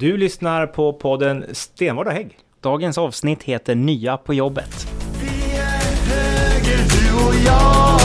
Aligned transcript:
Du 0.00 0.16
lyssnar 0.16 0.66
på 0.66 0.92
podden 0.92 1.44
Stenvård 1.52 2.06
och 2.06 2.12
Hägg. 2.12 2.38
Dagens 2.60 2.98
avsnitt 2.98 3.42
heter 3.42 3.74
Nya 3.74 4.16
på 4.16 4.34
jobbet. 4.34 4.86
Vi 5.22 5.56
är 5.56 5.96
höger 6.10 6.78
du 6.78 7.26
och 7.26 7.34
jag 7.46 8.00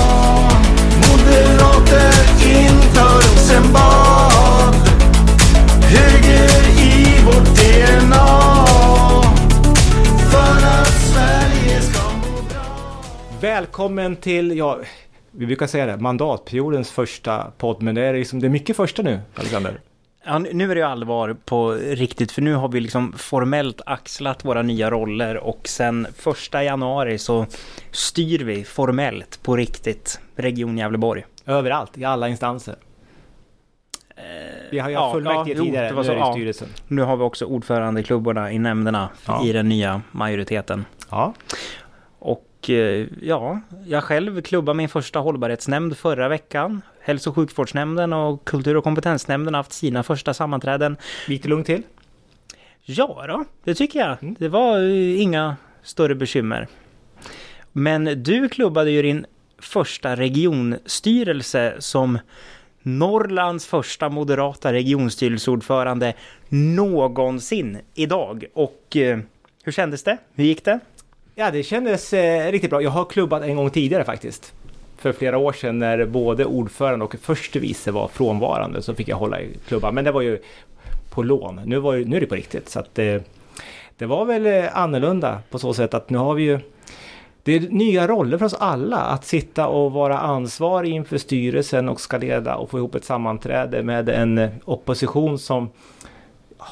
Moderater 1.09 2.13
inför 2.43 3.15
Rosenbad 3.15 4.75
Höger 5.83 6.79
i 6.79 7.25
vårt 7.25 7.55
DNA 7.55 8.27
För 10.31 10.67
att 10.67 10.87
Sverige 10.87 11.81
ska 11.81 12.17
må 12.17 12.41
bra 12.49 12.93
Välkommen 13.41 14.15
till, 14.15 14.57
ja, 14.57 14.79
vi 15.31 15.45
brukar 15.45 15.67
säga 15.67 15.85
det, 15.85 15.97
mandatperiodens 15.97 16.91
första 16.91 17.51
podd, 17.57 17.81
men 17.81 17.95
det 17.95 18.01
är, 18.01 18.13
liksom, 18.13 18.39
det 18.39 18.47
är 18.47 18.49
mycket 18.49 18.75
första 18.75 19.01
nu, 19.01 19.19
Alexander. 19.35 19.79
Ja, 20.27 20.39
nu 20.39 20.71
är 20.71 20.75
det 20.75 20.81
allvar 20.87 21.35
på 21.45 21.71
riktigt, 21.71 22.31
för 22.31 22.41
nu 22.41 22.53
har 22.53 22.67
vi 22.67 22.79
liksom 22.79 23.13
formellt 23.13 23.81
axlat 23.85 24.45
våra 24.45 24.61
nya 24.61 24.91
roller 24.91 25.37
och 25.37 25.67
sen 25.67 26.07
första 26.17 26.63
januari 26.63 27.17
så 27.17 27.45
styr 27.91 28.39
vi 28.39 28.63
formellt 28.63 29.39
på 29.43 29.55
riktigt 29.55 30.19
Region 30.35 30.77
Gävleborg. 30.77 31.25
Överallt, 31.45 31.97
i 31.97 32.05
alla 32.05 32.29
instanser. 32.29 32.75
Vi 34.71 34.79
har 34.79 34.89
ju 34.89 34.95
haft 34.95 35.05
ja, 35.05 35.13
fullmäktige 35.13 35.53
ja, 35.53 35.57
jo, 35.57 35.63
tidigare, 35.63 35.87
det 35.87 35.93
var 35.93 36.03
nu 36.03 36.07
så, 36.07 36.11
är 36.11 36.15
det 36.15 36.21
ja. 36.21 36.33
styrelsen. 36.33 36.67
Nu 36.87 37.01
har 37.01 37.17
vi 37.17 37.23
också 37.23 37.45
ordförandeklubborna 37.45 38.51
i 38.51 38.59
nämnderna 38.59 39.09
Ja. 39.27 39.45
i 39.45 39.51
den 39.51 39.69
nya 39.69 40.01
majoriteten. 40.11 40.85
Ja, 41.09 41.33
Och 42.19 42.69
eh, 42.69 43.07
ja, 43.21 43.59
jag 43.85 44.03
själv 44.03 44.41
klubbade 44.41 44.77
min 44.77 44.89
första 44.89 45.19
hållbarhetsnämnd 45.19 45.97
förra 45.97 46.27
veckan. 46.27 46.81
Hälso 47.05 47.29
och 47.29 47.35
sjukvårdsnämnden 47.35 48.13
och 48.13 48.45
kultur 48.45 48.77
och 48.77 48.83
kompetensnämnden 48.83 49.53
har 49.53 49.59
haft 49.59 49.71
sina 49.71 50.03
första 50.03 50.33
sammanträden. 50.33 50.97
gick 51.27 51.43
det 51.43 51.49
lugnt 51.49 51.65
till? 51.65 51.83
Ja 52.81 53.25
då, 53.27 53.45
det 53.63 53.75
tycker 53.75 53.99
jag. 53.99 54.35
Det 54.39 54.47
var 54.47 54.77
eh, 54.79 55.21
inga 55.21 55.55
större 55.83 56.15
bekymmer. 56.15 56.67
Men 57.71 58.23
du 58.23 58.49
klubbade 58.49 58.91
ju 58.91 59.01
din 59.01 59.25
första 59.59 60.15
regionstyrelse 60.15 61.75
som 61.79 62.19
Norrlands 62.81 63.67
första 63.67 64.09
moderata 64.09 64.73
regionstyrelseordförande 64.73 66.13
någonsin 66.49 67.77
idag. 67.93 68.45
Och 68.53 68.97
eh, 68.97 69.19
hur 69.63 69.71
kändes 69.71 70.03
det? 70.03 70.17
Hur 70.33 70.43
gick 70.43 70.65
det? 70.65 70.79
Ja, 71.35 71.51
det 71.51 71.63
kändes 71.63 72.13
eh, 72.13 72.51
riktigt 72.51 72.69
bra. 72.69 72.81
Jag 72.81 72.91
har 72.91 73.05
klubbat 73.05 73.43
en 73.43 73.55
gång 73.55 73.69
tidigare 73.69 74.03
faktiskt. 74.03 74.53
För 75.05 75.13
flera 75.13 75.37
år 75.37 75.53
sedan 75.53 75.79
när 75.79 76.05
både 76.05 76.45
ordförande 76.45 77.05
och 77.05 77.15
förste 77.21 77.59
vice 77.59 77.91
var 77.91 78.07
frånvarande 78.07 78.81
så 78.81 78.95
fick 78.95 79.07
jag 79.07 79.17
hålla 79.17 79.41
i 79.41 79.57
klubban. 79.67 79.95
Men 79.95 80.03
det 80.03 80.11
var 80.11 80.21
ju 80.21 80.39
på 81.09 81.23
lån. 81.23 81.61
Nu, 81.65 81.79
var 81.79 81.93
ju, 81.93 82.05
nu 82.05 82.17
är 82.17 82.21
det 82.21 82.27
på 82.27 82.35
riktigt. 82.35 82.69
Så 82.69 82.79
att, 82.79 82.99
eh, 82.99 83.21
det 83.97 84.05
var 84.05 84.25
väl 84.25 84.45
eh, 84.45 84.77
annorlunda 84.77 85.41
på 85.49 85.59
så 85.59 85.73
sätt 85.73 85.93
att 85.93 86.09
nu 86.09 86.17
har 86.17 86.33
vi 86.33 86.43
ju 86.43 86.59
det 87.43 87.55
är 87.55 87.59
nya 87.59 88.07
roller 88.07 88.37
för 88.37 88.45
oss 88.45 88.53
alla 88.53 88.97
att 88.97 89.25
sitta 89.25 89.67
och 89.67 89.91
vara 89.91 90.19
ansvarig 90.19 90.91
inför 90.91 91.17
styrelsen 91.17 91.89
och 91.89 92.01
ska 92.01 92.17
leda 92.17 92.55
och 92.55 92.69
få 92.69 92.77
ihop 92.77 92.95
ett 92.95 93.05
sammanträde 93.05 93.83
med 93.83 94.09
en 94.09 94.37
eh, 94.37 94.49
opposition 94.65 95.39
som 95.39 95.69
ja, 96.57 96.65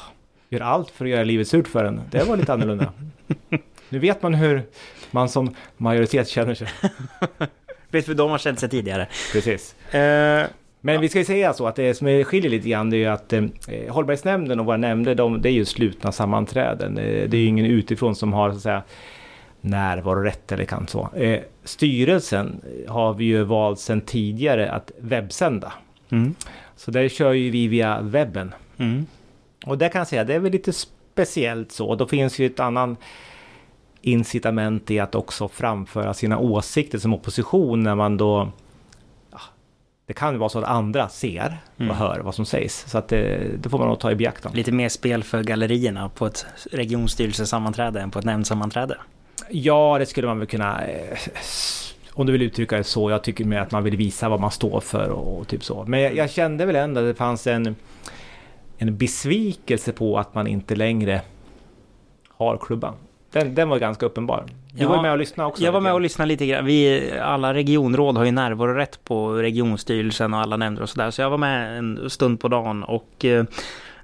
gör 0.48 0.60
allt 0.60 0.90
för 0.90 1.04
att 1.04 1.10
göra 1.10 1.24
livet 1.24 1.48
surt 1.48 1.68
för 1.68 1.84
en. 1.84 2.00
Det 2.10 2.28
var 2.28 2.36
lite 2.36 2.52
annorlunda. 2.52 2.92
Nu 3.88 3.98
vet 3.98 4.22
man 4.22 4.34
hur 4.34 4.62
man 5.10 5.28
som 5.28 5.54
majoritet 5.76 6.28
känner 6.28 6.54
sig. 6.54 6.68
Vet 7.94 8.08
hur 8.08 8.14
de 8.14 8.30
har 8.30 8.38
känt 8.38 8.60
sig 8.60 8.68
tidigare? 8.68 9.06
Precis. 9.32 9.74
Eh, 9.94 10.46
Men 10.80 11.00
vi 11.00 11.08
ska 11.08 11.18
ju 11.18 11.24
säga 11.24 11.52
så 11.52 11.66
att 11.66 11.76
det 11.76 11.94
som 11.94 12.24
skiljer 12.24 12.50
lite 12.50 12.68
grann 12.68 12.90
det 12.90 12.96
är 12.96 12.98
ju 12.98 13.06
att 13.06 13.32
eh, 13.32 13.44
Hållbarhetsnämnden 13.88 14.60
och 14.60 14.66
våra 14.66 14.76
nämnder, 14.76 15.14
de, 15.14 15.42
det 15.42 15.48
är 15.48 15.52
ju 15.52 15.64
slutna 15.64 16.12
sammanträden. 16.12 16.98
Eh, 16.98 17.28
det 17.28 17.36
är 17.36 17.40
ju 17.40 17.46
ingen 17.46 17.66
utifrån 17.66 18.16
som 18.16 18.32
har 18.32 18.50
så 18.50 18.56
att 18.56 18.62
säga 18.62 18.82
närvarorätt 19.60 20.52
eller 20.52 20.64
kan 20.64 20.88
så. 20.88 21.08
Eh, 21.16 21.40
styrelsen 21.64 22.60
har 22.88 23.14
vi 23.14 23.24
ju 23.24 23.42
valt 23.44 23.78
sedan 23.80 24.00
tidigare 24.00 24.70
att 24.70 24.90
webbsända. 24.98 25.72
mm, 26.10 26.34
Så 26.76 26.90
där 26.90 27.08
kör 27.08 27.32
ju 27.32 27.50
vi 27.50 27.68
via 27.68 28.00
webben. 28.00 28.54
mm. 28.78 29.06
Och 29.66 29.78
det 29.78 29.88
kan 29.88 29.98
jag 29.98 30.08
säga, 30.08 30.24
det 30.24 30.34
är 30.34 30.38
väl 30.38 30.52
lite 30.52 30.72
speciellt 30.72 31.72
så. 31.72 31.94
Då 31.94 32.06
finns 32.06 32.38
ju 32.38 32.46
ett 32.46 32.60
annan 32.60 32.96
incitament 34.06 34.90
i 34.90 35.00
att 35.00 35.14
också 35.14 35.48
framföra 35.48 36.14
sina 36.14 36.38
åsikter 36.38 36.98
som 36.98 37.14
opposition 37.14 37.82
när 37.82 37.94
man 37.94 38.16
då... 38.16 38.48
ja, 39.32 39.38
Det 40.06 40.12
kan 40.12 40.32
ju 40.32 40.38
vara 40.38 40.48
så 40.48 40.58
att 40.58 40.64
andra 40.64 41.08
ser 41.08 41.56
och 41.74 41.80
Mm. 41.80 41.96
hör 41.96 42.20
vad 42.20 42.34
som 42.34 42.46
sägs. 42.46 42.84
Så 42.90 42.98
att 42.98 43.08
det, 43.08 43.40
det 43.62 43.68
får 43.68 43.78
man 43.78 43.88
nog 43.88 43.98
ta 44.00 44.10
i 44.10 44.14
beaktande. 44.14 44.56
Lite 44.58 44.72
mer 44.72 44.88
spel 44.88 45.22
för 45.24 45.42
gallerierna 45.42 46.08
på 46.08 46.26
ett 46.26 46.46
regionstyrelsesammanträde 46.72 48.00
än 48.00 48.10
på 48.10 48.18
ett 48.18 48.24
nämndsammanträde. 48.24 48.96
Ja, 49.50 49.96
det 49.98 50.06
skulle 50.06 50.26
man 50.26 50.38
väl 50.38 50.48
kunna... 50.48 50.84
eh, 50.84 51.18
Om 52.12 52.26
du 52.26 52.32
vill 52.32 52.42
uttrycka 52.42 52.76
det 52.76 52.84
så. 52.84 53.10
Jag 53.10 53.24
tycker 53.24 53.44
mer 53.44 53.60
att 53.60 53.70
man 53.70 53.82
vill 53.84 53.96
visa 53.96 54.28
vad 54.28 54.40
man 54.40 54.50
står 54.50 54.80
för 54.80 55.08
och, 55.08 55.38
och 55.38 55.48
typ 55.48 55.64
så. 55.64 55.84
Men 55.86 56.00
jag, 56.00 56.16
jag 56.16 56.30
kände 56.30 56.66
väl 56.66 56.76
ändå 56.76 57.00
att 57.00 57.06
det 57.06 57.14
fanns 57.14 57.46
en, 57.46 57.76
en 58.78 58.96
besvikelse 58.96 59.92
på 59.92 60.18
att 60.18 60.34
man 60.34 60.46
inte 60.46 60.74
längre 60.76 61.20
har 62.36 62.56
klubban. 62.56 62.94
Den, 63.34 63.54
den 63.54 63.68
var 63.68 63.78
ganska 63.78 64.06
uppenbar. 64.06 64.44
Du 64.72 64.82
Ja, 64.82 64.88
var 64.88 65.02
med 65.02 65.12
och 65.12 65.18
lyssnade 65.18 65.48
också. 65.48 65.64
Jag 65.64 65.72
var 65.72 65.80
med 65.80 65.92
och 65.92 66.00
lyssnade 66.00 66.28
lite 66.28 66.46
grann. 66.46 66.64
Vi, 66.64 67.10
alla 67.20 67.54
regionråd 67.54 68.16
har 68.16 68.24
ju 68.24 68.30
närvarorätt 68.30 69.04
på 69.04 69.32
regionstyrelsen 69.32 70.34
och 70.34 70.40
alla 70.40 70.56
nämnder 70.56 70.82
och 70.82 70.88
sådär. 70.88 71.10
Så 71.10 71.22
jag 71.22 71.30
var 71.30 71.38
med 71.38 71.78
en 71.78 72.10
stund 72.10 72.40
på 72.40 72.48
dagen 72.48 72.82
och 72.84 73.24
eh, 73.24 73.44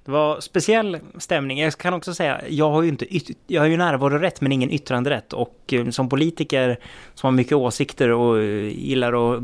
det 0.05 0.11
var 0.11 0.41
speciell 0.41 0.99
stämning. 1.19 1.61
Jag 1.61 1.73
kan 1.79 1.95
också 1.95 2.15
säga, 2.15 2.41
jag 2.49 2.71
har 2.71 2.83
ju 2.83 2.89
inte 2.89 3.07
jag 3.47 3.63
har 3.63 3.69
ju 3.69 3.77
närvarorätt 3.77 4.41
men 4.41 4.53
ingen 4.53 4.71
yttranderätt. 4.71 5.33
Och 5.33 5.73
eh, 5.73 5.91
som 5.91 6.09
politiker 6.09 6.79
som 7.15 7.27
har 7.27 7.33
mycket 7.33 7.53
åsikter 7.53 8.11
och 8.11 8.39
eh, 8.39 8.69
gillar 8.69 9.35
att 9.35 9.43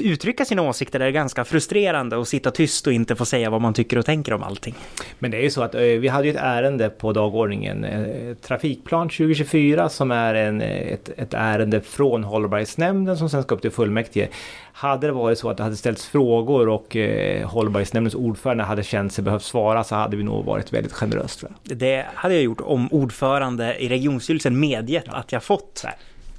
uttrycka 0.00 0.44
sina 0.44 0.62
åsikter 0.62 1.00
är 1.00 1.10
ganska 1.10 1.44
frustrerande 1.44 2.20
att 2.20 2.28
sitta 2.28 2.50
tyst 2.50 2.86
och 2.86 2.92
inte 2.92 3.16
få 3.16 3.24
säga 3.24 3.50
vad 3.50 3.60
man 3.60 3.74
tycker 3.74 3.98
och 3.98 4.06
tänker 4.06 4.32
om 4.32 4.42
allting. 4.42 4.74
Men 5.18 5.30
det 5.30 5.36
är 5.36 5.42
ju 5.42 5.50
så 5.50 5.62
att 5.62 5.74
eh, 5.74 5.80
vi 5.80 6.08
hade 6.08 6.24
ju 6.24 6.30
ett 6.30 6.40
ärende 6.40 6.88
på 6.88 7.12
dagordningen. 7.12 7.84
Eh, 7.84 8.34
Trafikplan 8.34 9.08
2024 9.08 9.88
som 9.88 10.10
är 10.10 10.34
en, 10.34 10.60
eh, 10.60 10.92
ett, 10.92 11.10
ett 11.16 11.34
ärende 11.34 11.80
från 11.80 12.24
Hållbarhetsnämnden 12.24 13.16
som 13.16 13.30
sen 13.30 13.42
ska 13.42 13.54
upp 13.54 13.62
till 13.62 13.70
fullmäktige. 13.70 14.28
Hade 14.72 15.06
det 15.06 15.12
varit 15.12 15.38
så 15.38 15.50
att 15.50 15.56
det 15.56 15.62
hade 15.62 15.76
ställts 15.76 16.06
frågor 16.06 16.68
och 16.68 16.96
eh, 16.96 17.48
Hållbarhetsnämndens 17.48 18.14
ordförande 18.14 18.64
hade 18.64 18.82
känt 18.82 19.12
sig 19.12 19.24
behövt 19.24 19.42
svara 19.42 19.84
så 19.84 19.94
hade 19.94 20.16
vi 20.16 20.22
nog 20.22 20.44
varit 20.44 20.72
väldigt 20.72 20.92
tror 20.92 21.52
jag. 21.68 21.78
Det 21.78 22.06
hade 22.14 22.34
jag 22.34 22.42
gjort 22.42 22.60
om 22.60 22.92
ordförande 22.92 23.76
i 23.82 23.88
regionstyrelsen 23.88 24.60
medgett 24.60 25.08
att 25.08 25.32
jag 25.32 25.42
fått 25.42 25.84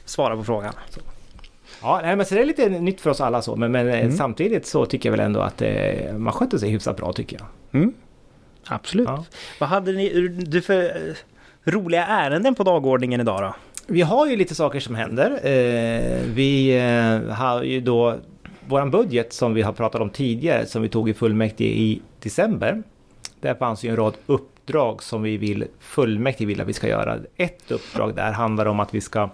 svara 0.05 0.35
på 0.35 0.43
frågan. 0.43 0.73
Ja, 1.83 1.99
nej, 2.03 2.15
men 2.15 2.25
så 2.25 2.35
det 2.35 2.41
är 2.41 2.45
lite 2.45 2.69
nytt 2.69 3.01
för 3.01 3.09
oss 3.09 3.21
alla 3.21 3.41
så. 3.41 3.55
Men, 3.55 3.71
men 3.71 3.87
eh, 3.87 4.11
samtidigt 4.11 4.65
så 4.65 4.85
tycker 4.85 5.09
jag 5.09 5.11
väl 5.17 5.25
ändå 5.25 5.39
att 5.39 5.61
eh, 5.61 6.13
man 6.17 6.33
sköter 6.33 6.57
sig 6.57 6.69
hyfsat 6.69 6.97
bra 6.97 7.13
tycker 7.13 7.37
jag. 7.37 7.47
Mm. 7.81 7.93
Absolut. 8.65 9.07
Ja. 9.07 9.25
Vad 9.59 9.69
hade 9.69 9.91
ni 9.91 10.27
du 10.27 10.61
för 10.61 10.83
eh, 10.83 11.15
roliga 11.71 12.05
ärenden 12.05 12.55
på 12.55 12.63
dagordningen 12.63 13.21
idag 13.21 13.41
då? 13.41 13.55
Vi 13.87 14.01
har 14.01 14.27
ju 14.27 14.35
lite 14.35 14.55
saker 14.55 14.79
som 14.79 14.95
händer. 14.95 15.31
Eh, 15.31 16.21
vi 16.33 16.77
eh, 16.77 17.33
har 17.35 17.63
ju 17.63 17.81
då 17.81 18.15
våran 18.67 18.91
budget 18.91 19.33
som 19.33 19.53
vi 19.53 19.61
har 19.61 19.73
pratat 19.73 20.01
om 20.01 20.09
tidigare 20.09 20.65
som 20.65 20.81
vi 20.81 20.89
tog 20.89 21.09
i 21.09 21.13
fullmäktige 21.13 21.69
i 21.69 22.01
december. 22.19 22.83
Där 23.41 23.55
fanns 23.55 23.83
ju 23.83 23.89
en 23.89 23.95
rad 23.95 24.13
uppdrag 24.25 25.03
som 25.03 25.21
vi 25.21 25.37
vill 25.37 25.65
fullmäktige 25.79 26.47
vill 26.47 26.61
att 26.61 26.67
vi 26.67 26.73
ska 26.73 26.87
göra. 26.87 27.19
Ett 27.37 27.71
uppdrag 27.71 28.15
där 28.15 28.31
handlar 28.31 28.65
om 28.65 28.79
att 28.79 28.93
vi 28.93 29.01
ska 29.01 29.29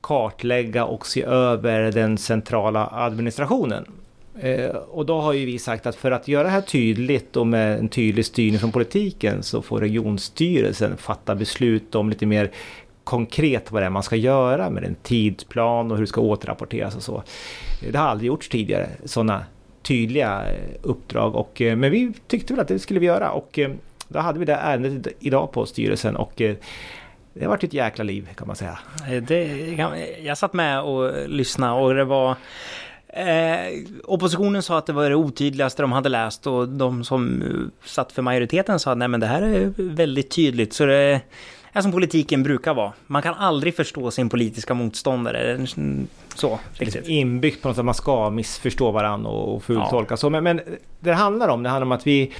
kartlägga 0.00 0.84
och 0.84 1.06
se 1.06 1.22
över 1.22 1.92
den 1.92 2.18
centrala 2.18 2.88
administrationen. 2.92 3.84
Eh, 4.40 4.70
och 4.70 5.06
då 5.06 5.20
har 5.20 5.32
ju 5.32 5.46
vi 5.46 5.58
sagt 5.58 5.86
att 5.86 5.96
för 5.96 6.10
att 6.10 6.28
göra 6.28 6.42
det 6.42 6.50
här 6.50 6.60
tydligt 6.60 7.36
och 7.36 7.46
med 7.46 7.78
en 7.78 7.88
tydlig 7.88 8.26
styrning 8.26 8.58
från 8.58 8.72
politiken 8.72 9.42
så 9.42 9.62
får 9.62 9.80
regionstyrelsen 9.80 10.96
fatta 10.96 11.34
beslut 11.34 11.94
om 11.94 12.10
lite 12.10 12.26
mer 12.26 12.50
konkret 13.04 13.72
vad 13.72 13.82
det 13.82 13.86
är 13.86 13.90
man 13.90 14.02
ska 14.02 14.16
göra 14.16 14.70
med 14.70 14.84
en 14.84 14.96
tidsplan 15.02 15.90
och 15.90 15.96
hur 15.96 16.04
det 16.04 16.08
ska 16.08 16.20
återrapporteras 16.20 16.96
och 16.96 17.02
så. 17.02 17.22
Det 17.92 17.98
har 17.98 18.06
aldrig 18.06 18.28
gjorts 18.28 18.48
tidigare, 18.48 18.88
sådana 19.04 19.44
tydliga 19.82 20.42
eh, 20.50 20.78
uppdrag. 20.82 21.34
Och, 21.34 21.60
eh, 21.60 21.76
men 21.76 21.90
vi 21.90 22.12
tyckte 22.26 22.52
väl 22.52 22.60
att 22.60 22.68
det 22.68 22.78
skulle 22.78 23.00
vi 23.00 23.06
göra 23.06 23.30
och 23.30 23.58
eh, 23.58 23.70
då 24.08 24.18
hade 24.18 24.38
vi 24.38 24.44
det 24.44 24.54
ärendet 24.54 25.14
idag 25.20 25.52
på 25.52 25.66
styrelsen 25.66 26.16
och 26.16 26.42
det 27.34 27.44
har 27.44 27.48
varit 27.48 27.64
ett 27.64 27.72
jäkla 27.72 28.04
liv 28.04 28.28
kan 28.36 28.46
man 28.46 28.56
säga. 28.56 28.78
Eh, 29.10 29.22
det, 29.22 29.44
jag 30.22 30.38
satt 30.38 30.52
med 30.52 30.82
och 30.82 31.28
lyssnade 31.28 31.72
och 31.72 31.94
det 31.94 32.04
var 32.04 32.36
Eh, 33.12 33.78
oppositionen 34.04 34.62
sa 34.62 34.78
att 34.78 34.86
det 34.86 34.92
var 34.92 35.10
det 35.10 35.16
otydligaste 35.16 35.82
de 35.82 35.92
hade 35.92 36.08
läst 36.08 36.46
och 36.46 36.68
de 36.68 37.04
som 37.04 37.42
satt 37.84 38.12
för 38.12 38.22
majoriteten 38.22 38.80
sa 38.80 38.92
att 38.92 38.98
nej 38.98 39.08
men 39.08 39.20
det 39.20 39.26
här 39.26 39.42
är 39.42 39.72
väldigt 39.76 40.30
tydligt. 40.30 40.72
Så 40.72 40.86
det, 40.86 41.20
är 41.72 41.80
som 41.80 41.92
politiken 41.92 42.42
brukar 42.42 42.74
vara. 42.74 42.92
Man 43.06 43.22
kan 43.22 43.34
aldrig 43.34 43.76
förstå 43.76 44.10
sin 44.10 44.28
politiska 44.28 44.74
motståndare. 44.74 45.66
Så, 46.34 46.58
riktigt. 46.72 47.08
Inbyggt 47.08 47.62
på 47.62 47.68
något 47.68 47.76
sätt, 47.76 47.84
man 47.84 47.94
ska 47.94 48.30
missförstå 48.30 48.90
varandra 48.90 49.30
och 49.30 49.62
fultolka. 49.62 50.16
Så, 50.16 50.30
men, 50.30 50.44
men 50.44 50.60
det 51.00 51.12
handlar 51.12 51.48
om, 51.48 51.62
det 51.62 51.68
handlar 51.68 51.86
om 51.86 51.92
att 51.92 52.06
vi 52.06 52.32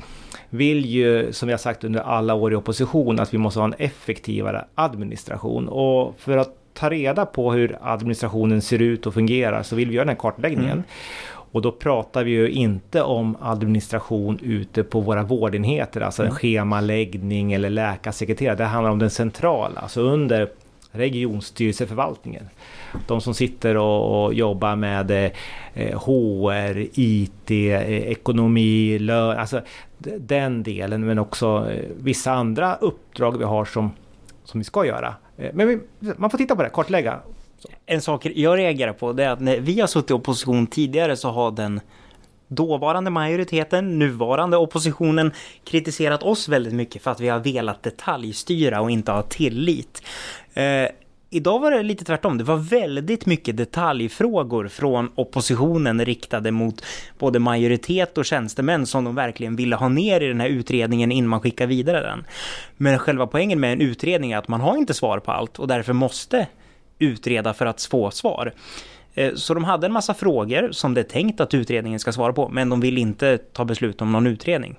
vill 0.51 0.87
ju, 0.87 1.33
som 1.33 1.47
vi 1.47 1.53
har 1.53 1.59
sagt 1.59 1.85
under 1.85 2.01
alla 2.01 2.35
år 2.35 2.53
i 2.53 2.57
opposition, 2.57 3.21
att 3.21 3.35
vi 3.35 3.39
måste 3.39 3.61
ha 3.61 3.65
en 3.65 3.75
effektivare 3.79 4.65
administration. 4.75 5.69
Och 5.69 6.15
för 6.19 6.37
att 6.37 6.55
ta 6.75 6.91
reda 6.91 7.27
på 7.27 7.53
hur 7.53 7.79
administrationen 7.83 8.63
ser 8.63 8.83
ut 8.83 9.07
och 9.07 9.15
fungerar 9.15 9.63
så 9.63 9.77
vill 9.77 9.89
vi 9.89 9.95
göra 9.95 10.05
den 10.05 10.17
här 10.17 10.21
kartläggningen. 10.21 10.73
Mm. 10.73 10.85
Och 11.53 11.63
då 11.63 11.73
pratar 11.73 12.25
vi 12.25 12.31
ju 12.31 12.51
inte 12.51 13.03
om 13.03 13.37
administration 13.41 14.39
ute 14.43 14.83
på 14.83 15.01
våra 15.01 15.23
vårdenheter, 15.23 16.01
alltså 16.01 16.25
en 16.25 16.31
schemaläggning 16.31 17.53
eller 17.53 17.71
läkarsekreterare. 17.71 18.57
Det 18.57 18.65
handlar 18.65 18.91
om 18.91 18.99
den 18.99 19.11
centrala, 19.11 19.81
alltså 19.81 20.01
under 20.01 20.49
regionstyrelseförvaltningen. 20.93 22.49
De 23.07 23.21
som 23.21 23.35
sitter 23.35 23.77
och, 23.77 24.25
och 24.25 24.35
jobbar 24.35 24.77
med 24.77 25.33
eh, 25.75 26.01
HR, 26.01 26.87
IT, 26.95 27.51
eh, 27.51 28.11
ekonomi, 28.11 28.99
lön, 28.99 29.39
alltså 29.39 29.61
den 30.19 30.63
delen 30.63 31.07
men 31.07 31.19
också 31.19 31.71
eh, 31.71 31.85
vissa 32.01 32.33
andra 32.33 32.75
uppdrag 32.75 33.39
vi 33.39 33.45
har 33.45 33.65
som, 33.65 33.91
som 34.45 34.61
vi 34.61 34.65
ska 34.65 34.87
göra. 34.87 35.15
Eh, 35.37 35.51
men 35.55 35.69
vi, 35.69 35.79
man 36.17 36.31
får 36.31 36.39
titta 36.39 36.57
på 36.57 36.63
det, 36.63 36.69
kartlägga. 36.69 37.19
En 37.87 38.01
sak 38.01 38.27
jag 38.27 38.59
reagerar 38.59 38.93
på 38.93 39.13
det 39.13 39.25
är 39.25 39.29
att 39.29 39.41
när 39.41 39.61
vi 39.61 39.81
har 39.81 39.87
suttit 39.87 40.11
i 40.11 40.15
opposition 40.15 40.67
tidigare 40.67 41.17
så 41.17 41.31
har 41.31 41.51
den 41.51 41.81
dåvarande 42.49 43.11
majoriteten, 43.11 43.99
nuvarande 43.99 44.57
oppositionen 44.57 45.33
kritiserat 45.65 46.23
oss 46.23 46.49
väldigt 46.49 46.73
mycket 46.75 47.03
för 47.03 47.11
att 47.11 47.21
vi 47.21 47.29
har 47.29 47.39
velat 47.39 47.83
detaljstyra 47.83 48.81
och 48.81 48.91
inte 48.91 49.13
ha 49.13 49.23
tillit. 49.23 50.03
Eh, 50.55 50.89
idag 51.31 51.59
var 51.59 51.71
det 51.71 51.83
lite 51.83 52.05
tvärtom. 52.05 52.39
Det 52.39 52.45
var 52.45 52.57
väldigt 52.57 53.27
mycket 53.27 53.57
detaljfrågor 53.57 54.69
från 54.69 55.13
oppositionen 55.15 56.05
riktade 56.05 56.51
mot 56.51 56.85
både 57.19 57.39
majoritet 57.39 58.19
och 58.19 58.25
tjänstemän 58.25 58.87
som 58.87 59.05
de 59.05 59.15
verkligen 59.15 59.57
ville 59.57 59.77
ha 59.77 59.89
ner 59.89 60.21
i 60.21 60.29
den 60.29 60.41
här 60.41 60.49
utredningen 60.49 61.13
innan 61.13 61.29
man 61.29 61.41
skickar 61.41 61.67
vidare 61.67 62.01
den. 62.01 62.25
Men 62.77 62.99
själva 62.99 63.27
poängen 63.27 63.61
med 63.61 63.73
en 63.73 63.81
utredning 63.81 64.33
är 64.33 64.39
att 64.39 64.49
man 64.49 64.61
har 64.61 64.77
inte 64.77 64.95
svar 64.95 65.19
på 65.19 65.31
allt 65.31 65.59
och 65.59 65.69
därför 65.69 65.93
måste 65.93 66.47
utreda 66.99 67.55
för 67.55 67.67
att 67.67 67.83
få 67.83 68.11
svar. 68.11 68.53
Eh, 69.15 69.35
så 69.35 69.55
de 69.55 69.65
hade 69.65 69.87
en 69.87 69.93
massa 69.93 70.15
frågor 70.15 70.73
som 70.73 70.95
det 70.95 71.01
är 71.01 71.05
tänkt 71.05 71.41
att 71.41 71.55
utredningen 71.55 72.01
ska 72.01 72.13
svara 72.13 72.33
på, 72.33 72.49
men 72.49 72.69
de 72.69 72.81
vill 72.81 72.99
inte 72.99 73.39
ta 73.39 73.65
beslut 73.65 74.03
om 74.03 74.13
någon 74.13 74.27
utredning. 74.27 74.77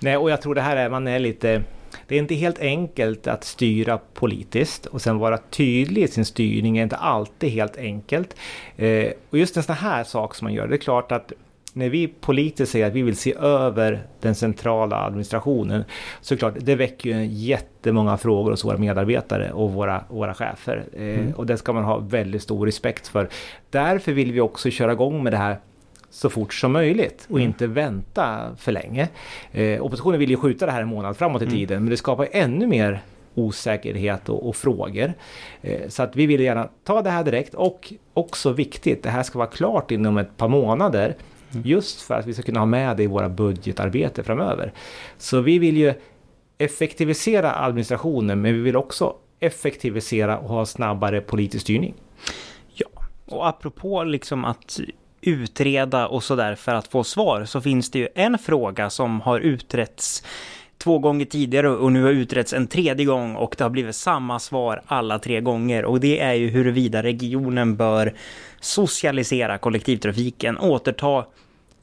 Nej, 0.00 0.16
och 0.16 0.30
jag 0.30 0.42
tror 0.42 0.54
det 0.54 0.60
här 0.60 0.76
är, 0.76 0.90
man 0.90 1.06
är 1.06 1.18
lite... 1.18 1.62
Det 2.06 2.14
är 2.14 2.18
inte 2.18 2.34
helt 2.34 2.58
enkelt 2.58 3.26
att 3.26 3.44
styra 3.44 3.98
politiskt 4.14 4.86
och 4.86 5.02
sen 5.02 5.18
vara 5.18 5.38
tydlig 5.38 6.02
i 6.02 6.08
sin 6.08 6.24
styrning 6.24 6.78
är 6.78 6.82
inte 6.82 6.96
alltid 6.96 7.50
helt 7.50 7.76
enkelt. 7.76 8.36
Eh, 8.76 9.12
och 9.30 9.38
just 9.38 9.56
en 9.56 9.62
sån 9.62 9.74
här 9.74 10.04
sak 10.04 10.34
som 10.34 10.44
man 10.44 10.54
gör, 10.54 10.68
det 10.68 10.74
är 10.74 10.78
klart 10.78 11.12
att 11.12 11.32
när 11.72 11.88
vi 11.88 12.08
politiskt 12.08 12.72
säger 12.72 12.86
att 12.86 12.92
vi 12.92 13.02
vill 13.02 13.16
se 13.16 13.34
över 13.40 14.02
den 14.20 14.34
centrala 14.34 14.96
administrationen 14.96 15.84
så 16.20 16.36
klart, 16.36 16.54
det 16.60 16.74
väcker 16.74 17.10
ju 17.10 17.26
jättemånga 17.26 18.16
frågor 18.16 18.50
hos 18.50 18.64
våra 18.64 18.78
medarbetare 18.78 19.52
och 19.52 19.72
våra, 19.72 20.04
våra 20.08 20.34
chefer. 20.34 20.84
Eh, 20.92 21.34
Och 21.36 21.46
det 21.46 21.56
ska 21.56 21.72
man 21.72 21.84
ha 21.84 21.98
väldigt 21.98 22.42
stor 22.42 22.66
respekt 22.66 23.08
för. 23.08 23.28
Därför 23.70 24.12
vill 24.12 24.32
vi 24.32 24.40
också 24.40 24.70
köra 24.70 24.92
igång 24.92 25.22
med 25.22 25.32
det 25.32 25.36
här 25.36 25.58
så 26.10 26.30
fort 26.30 26.54
som 26.54 26.72
möjligt 26.72 27.26
och 27.30 27.40
inte 27.40 27.66
vänta 27.66 28.50
för 28.56 28.72
länge. 28.72 29.08
Eh, 29.52 29.82
oppositionen 29.82 30.18
vill 30.20 30.30
ju 30.30 30.36
skjuta 30.36 30.66
det 30.66 30.72
här 30.72 30.82
en 30.82 30.88
månad 30.88 31.16
framåt 31.16 31.42
i 31.42 31.46
tiden 31.46 31.82
men 31.82 31.90
det 31.90 31.96
skapar 31.96 32.28
ännu 32.32 32.66
mer 32.66 33.00
osäkerhet 33.34 34.28
och, 34.28 34.48
och 34.48 34.56
frågor. 34.56 35.12
Eh, 35.62 35.88
så 35.88 36.02
att 36.02 36.16
vi 36.16 36.26
vill 36.26 36.40
gärna 36.40 36.68
ta 36.84 37.02
det 37.02 37.10
här 37.10 37.24
direkt 37.24 37.54
och 37.54 37.92
också 38.14 38.52
viktigt, 38.52 39.02
det 39.02 39.10
här 39.10 39.22
ska 39.22 39.38
vara 39.38 39.48
klart 39.48 39.90
inom 39.90 40.18
ett 40.18 40.36
par 40.36 40.48
månader. 40.48 41.14
Just 41.52 42.02
för 42.02 42.14
att 42.14 42.26
vi 42.26 42.34
ska 42.34 42.42
kunna 42.42 42.60
ha 42.60 42.66
med 42.66 42.96
det 42.96 43.02
i 43.02 43.06
våra 43.06 43.28
budgetarbete 43.28 44.22
framöver. 44.22 44.72
Så 45.18 45.40
vi 45.40 45.58
vill 45.58 45.76
ju 45.76 45.94
effektivisera 46.58 47.54
administrationen 47.54 48.40
men 48.40 48.54
vi 48.54 48.60
vill 48.60 48.76
också 48.76 49.14
effektivisera 49.40 50.38
och 50.38 50.48
ha 50.48 50.66
snabbare 50.66 51.20
politisk 51.20 51.62
styrning. 51.62 51.94
Ja, 52.74 52.88
och 53.26 53.48
apropå 53.48 54.04
liksom 54.04 54.44
att 54.44 54.80
utreda 55.20 56.08
och 56.08 56.22
sådär 56.22 56.54
för 56.54 56.74
att 56.74 56.88
få 56.88 57.04
svar 57.04 57.44
så 57.44 57.60
finns 57.60 57.90
det 57.90 57.98
ju 57.98 58.08
en 58.14 58.38
fråga 58.38 58.90
som 58.90 59.20
har 59.20 59.40
utretts 59.40 60.24
två 60.82 60.98
gånger 60.98 61.24
tidigare 61.24 61.68
och 61.68 61.92
nu 61.92 62.02
har 62.02 62.10
utretts 62.10 62.52
en 62.52 62.66
tredje 62.66 63.06
gång 63.06 63.34
och 63.34 63.54
det 63.58 63.64
har 63.64 63.70
blivit 63.70 63.96
samma 63.96 64.38
svar 64.38 64.82
alla 64.86 65.18
tre 65.18 65.40
gånger 65.40 65.84
och 65.84 66.00
det 66.00 66.20
är 66.20 66.34
ju 66.34 66.48
huruvida 66.48 67.02
regionen 67.02 67.76
bör 67.76 68.12
socialisera 68.60 69.58
kollektivtrafiken, 69.58 70.58
återta 70.58 71.24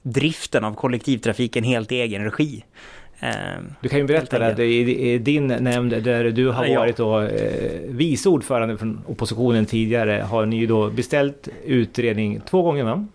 driften 0.02 0.64
av 0.64 0.74
kollektivtrafiken 0.76 1.64
helt 1.64 1.92
i 1.92 1.96
egen 1.96 2.24
regi. 2.24 2.64
Eh, 3.20 3.30
Du 3.82 3.90
kan 3.90 4.00
ju 4.00 4.06
berätta 4.06 4.54
det, 4.54 4.66
i 4.66 5.18
din 5.18 5.48
nämnd 5.48 6.04
där 6.04 6.24
du 6.32 6.50
har 6.50 6.76
varit 6.76 6.98
då, 6.98 7.22
eh, 7.22 7.80
vice 7.88 8.30
ordförande 8.30 8.78
från 8.78 9.02
oppositionen 9.08 9.66
tidigare 9.66 10.26
har 10.30 10.46
ni 10.46 10.56
ju 10.58 10.68
då 10.68 10.90
beställt 10.90 11.48
utredning 11.66 12.42
två 12.50 12.62
gånger 12.62 12.84
va? 12.84 13.08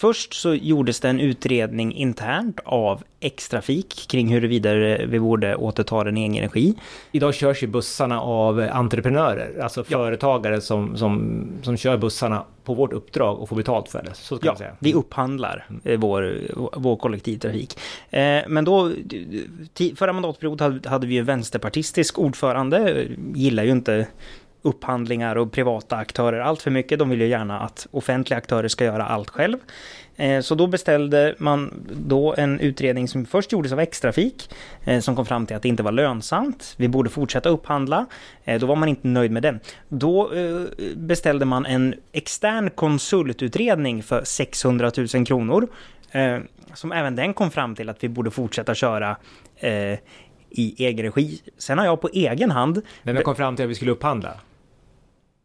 Först 0.00 0.34
så 0.34 0.54
gjordes 0.54 1.00
det 1.00 1.08
en 1.08 1.20
utredning 1.20 1.94
internt 1.94 2.60
av 2.64 3.02
X-Trafik 3.20 4.06
kring 4.08 4.32
huruvida 4.32 4.74
vi 5.06 5.20
borde 5.20 5.56
återta 5.56 6.04
den 6.04 6.16
egen 6.16 6.34
energi. 6.34 6.74
Idag 7.12 7.34
körs 7.34 7.62
ju 7.62 7.66
bussarna 7.66 8.20
av 8.20 8.68
entreprenörer, 8.72 9.60
alltså 9.62 9.84
företagare 9.84 10.60
som, 10.60 10.96
som, 10.96 11.42
som 11.62 11.76
kör 11.76 11.96
bussarna 11.98 12.44
på 12.64 12.74
vårt 12.74 12.92
uppdrag 12.92 13.40
och 13.40 13.48
får 13.48 13.56
betalt 13.56 13.88
för 13.88 14.02
det. 14.02 14.14
Så 14.14 14.38
kan 14.38 14.46
Ja, 14.46 14.56
säga. 14.56 14.76
vi 14.78 14.94
upphandlar 14.94 15.66
eh, 15.84 15.98
vår, 15.98 16.40
vår 16.76 16.96
kollektivtrafik. 16.96 17.78
Eh, 18.10 18.42
men 18.48 18.64
då, 18.64 18.92
förra 19.96 20.12
mandatperioden 20.12 20.72
hade, 20.72 20.88
hade 20.88 21.06
vi 21.06 21.18
en 21.18 21.24
vänsterpartistisk 21.24 22.18
ordförande, 22.18 23.00
eh, 23.02 23.10
gillar 23.34 23.64
ju 23.64 23.70
inte 23.70 24.06
upphandlingar 24.62 25.36
och 25.36 25.52
privata 25.52 25.96
aktörer 25.96 26.40
allt 26.40 26.62
för 26.62 26.70
mycket. 26.70 26.98
De 26.98 27.10
vill 27.10 27.20
ju 27.20 27.26
gärna 27.26 27.60
att 27.60 27.86
offentliga 27.90 28.38
aktörer 28.38 28.68
ska 28.68 28.84
göra 28.84 29.06
allt 29.06 29.30
själv. 29.30 29.58
Eh, 30.20 30.40
så 30.40 30.54
då 30.54 30.66
beställde 30.66 31.34
man 31.38 31.86
då 32.06 32.34
en 32.34 32.60
utredning 32.60 33.08
som 33.08 33.26
först 33.26 33.52
gjordes 33.52 33.72
av 33.72 33.80
X-Trafik 33.80 34.54
eh, 34.84 35.00
som 35.00 35.16
kom 35.16 35.26
fram 35.26 35.46
till 35.46 35.56
att 35.56 35.62
det 35.62 35.68
inte 35.68 35.82
var 35.82 35.92
lönsamt. 35.92 36.74
Vi 36.76 36.88
borde 36.88 37.10
fortsätta 37.10 37.48
upphandla. 37.48 38.06
Eh, 38.44 38.60
då 38.60 38.66
var 38.66 38.76
man 38.76 38.88
inte 38.88 39.08
nöjd 39.08 39.30
med 39.30 39.42
den. 39.42 39.60
Då 39.88 40.30
beställde 40.96 41.44
man 41.44 41.66
en 41.66 41.94
extern 42.12 42.70
konsultutredning 42.70 44.02
för 44.02 44.24
600 44.24 44.90
000 45.14 45.26
kronor. 45.26 45.68
Som 46.74 46.92
även 46.92 47.16
den 47.16 47.34
kom 47.34 47.50
fram 47.50 47.74
till 47.74 47.88
att 47.88 48.04
vi 48.04 48.08
borde 48.08 48.30
fortsätta 48.30 48.74
köra 48.74 49.16
i 50.50 50.84
egen 50.86 51.04
regi. 51.04 51.40
Sen 51.58 51.78
har 51.78 51.84
jag 51.84 52.00
på 52.00 52.08
egen 52.12 52.50
hand 52.50 52.82
Men 53.02 53.14
den 53.14 53.24
kom 53.24 53.36
fram 53.36 53.56
till 53.56 53.64
att 53.64 53.70
vi 53.70 53.74
skulle 53.74 53.90
upphandla. 53.90 54.36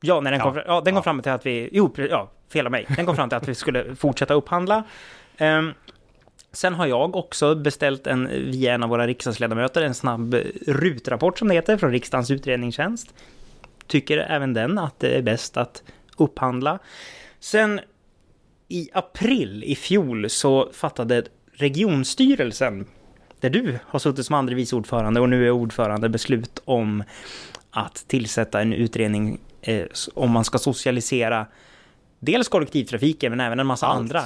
Ja, 0.02 0.22
när 0.22 0.32
den 0.32 0.40
kom, 0.40 0.56
Ja. 0.56 0.64
ja, 0.68 0.82
den 0.82 0.94
kom 0.94 0.96
Ja. 0.98 1.02
fram 1.04 1.22
till 1.22 1.32
att 1.32 1.46
vi... 1.46 1.70
Jo, 1.72 1.94
ja, 2.10 2.32
fel 2.54 2.66
av 2.66 2.72
mig. 2.72 2.86
Den 2.96 3.06
kom 3.06 3.16
fram 3.16 3.30
till 3.30 3.38
att 3.38 3.48
vi 3.48 3.56
skulle 3.56 3.96
fortsätta 4.00 4.34
upphandla. 4.34 4.84
Ehm, 5.38 5.74
sen 6.52 6.74
har 6.74 6.86
jag 6.88 7.16
också 7.16 7.56
beställt 7.56 8.08
en, 8.08 8.28
via 8.28 8.74
en 8.74 8.84
av 8.84 8.90
våra 8.90 9.08
riksdagsledamöter, 9.08 9.82
en 9.82 9.94
snabb 9.94 10.34
eh, 10.34 10.42
rutrapport 10.68 11.40
som 11.40 11.48
det 11.48 11.54
heter, 11.54 11.78
från 11.78 11.92
riksdagens 11.92 12.32
utredningstjänst. 12.32 13.14
Tycker 13.88 14.18
även 14.18 14.54
den 14.54 14.78
att 14.78 15.00
det 15.00 15.18
är 15.18 15.22
bäst 15.22 15.58
att 15.58 15.84
upphandla. 16.18 16.80
Sen 17.40 17.80
i 18.68 18.90
april 18.94 19.64
i 19.64 19.76
fjol 19.76 20.30
så 20.30 20.70
fattade 20.74 21.24
regionstyrelsen, 21.54 22.86
där 23.40 23.50
du 23.50 23.80
har 23.86 24.00
suttit 24.00 24.26
som 24.26 24.36
andre 24.36 24.56
vice 24.56 24.76
ordförande 24.76 25.20
och 25.22 25.30
nu 25.30 25.46
är 25.48 25.52
ordförande, 25.52 26.10
beslut 26.10 26.62
om 26.66 27.04
att 27.72 28.06
tillsätta 28.08 28.62
en 28.62 28.74
utredning 28.74 29.40
eh, 29.66 29.86
om 30.14 30.32
man 30.32 30.44
ska 30.44 30.58
socialisera 30.58 31.46
dels 32.20 32.48
kollektivtrafiken 32.48 33.32
men 33.32 33.40
även 33.40 33.60
en 33.60 33.68
massa 33.68 33.88
Allt. 33.88 34.00
andra. 34.00 34.22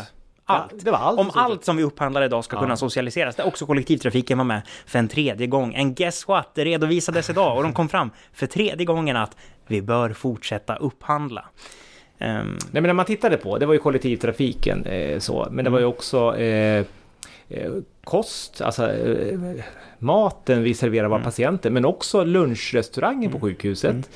Ja, 0.48 0.55
Allt. 0.72 0.84
var 0.84 0.93
allt 0.98 1.19
Om 1.19 1.31
allt 1.34 1.65
som 1.65 1.77
vi 1.77 1.84
upphandlar 1.84 2.22
idag 2.22 2.43
ska 2.43 2.55
Ja. 2.55 2.62
kunna 2.62 2.77
socialiseras. 2.77 3.36
Där 3.36 3.48
också 3.48 3.65
kollektivtrafiken 3.65 4.38
var 4.38 4.46
med 4.46 4.62
för 4.86 5.00
en 5.00 5.08
tredje 5.08 5.48
gång. 5.48 5.75
And 5.75 5.96
guess 5.98 6.27
what? 6.27 6.51
Det 6.55 6.65
redovisades 6.65 7.29
idag 7.29 7.58
och 7.58 7.63
de 7.63 7.74
kom 7.74 7.89
fram 7.89 8.12
för 8.34 8.48
tredje 8.48 8.86
gången 8.86 9.17
att 9.17 9.38
vi 9.67 9.81
bör 9.81 10.13
fortsätta 10.13 10.75
upphandla. 10.75 11.46
Ehm, 12.17 12.48
Nej 12.48 12.58
men 12.72 12.84
när 12.84 12.93
man 12.93 13.05
tittade 13.05 13.38
på, 13.38 13.58
det 13.58 13.65
var 13.65 13.74
ju 13.74 13.79
kollektivtrafiken 13.79 14.86
eh, 14.86 15.19
så, 15.19 15.48
men 15.51 15.65
det 15.65 15.72
var 15.72 15.79
ju 15.79 15.86
Mm. 15.86 15.96
också 15.96 16.38
eh, 16.38 16.86
eh, 17.50 17.72
kost, 18.03 18.62
alltså 18.62 18.91
eh, 18.91 19.39
maten 20.00 20.63
vi 20.63 20.74
serverar 20.74 21.06
Mm. 21.06 21.12
våra 21.12 21.24
patienter, 21.24 21.70
men 21.70 21.86
också 21.86 22.24
lunchrestaurangen 22.24 23.32
på 23.32 23.39
sjukhuset. 23.39 24.10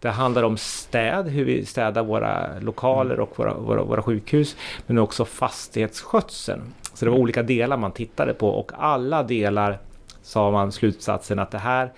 Det 0.00 0.08
handlar 0.10 0.42
om 0.42 0.56
städ, 0.56 1.28
hur 1.28 1.44
vi 1.44 1.66
städar 1.66 2.02
våra 2.04 2.58
lokaler 2.60 3.14
Mm. 3.14 3.22
och 3.24 3.38
våra, 3.38 3.54
våra, 3.54 3.82
våra 3.82 4.02
sjukhus, 4.02 4.56
men 4.86 4.98
också 4.98 5.24
fastighetsskötseln. 5.24 6.62
Så 6.94 7.04
det 7.04 7.10
var 7.10 7.18
olika 7.18 7.42
delar 7.42 7.76
man 7.76 7.92
tittade 7.92 8.34
på 8.34 8.48
och 8.48 8.72
alla 8.78 9.22
delar 9.22 9.78
sa 10.22 10.50
man 10.50 10.72
slutsatsen 10.72 11.38
att 11.38 11.50
det 11.50 11.58
här 11.58 11.92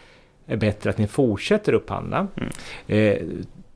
är 0.46 0.56
bättre 0.56 0.90
att 0.90 0.98
ni 0.98 1.06
fortsätter 1.06 1.72
upphandla. 1.72 2.26
Mm. 2.36 2.48
Eh, 2.86 3.22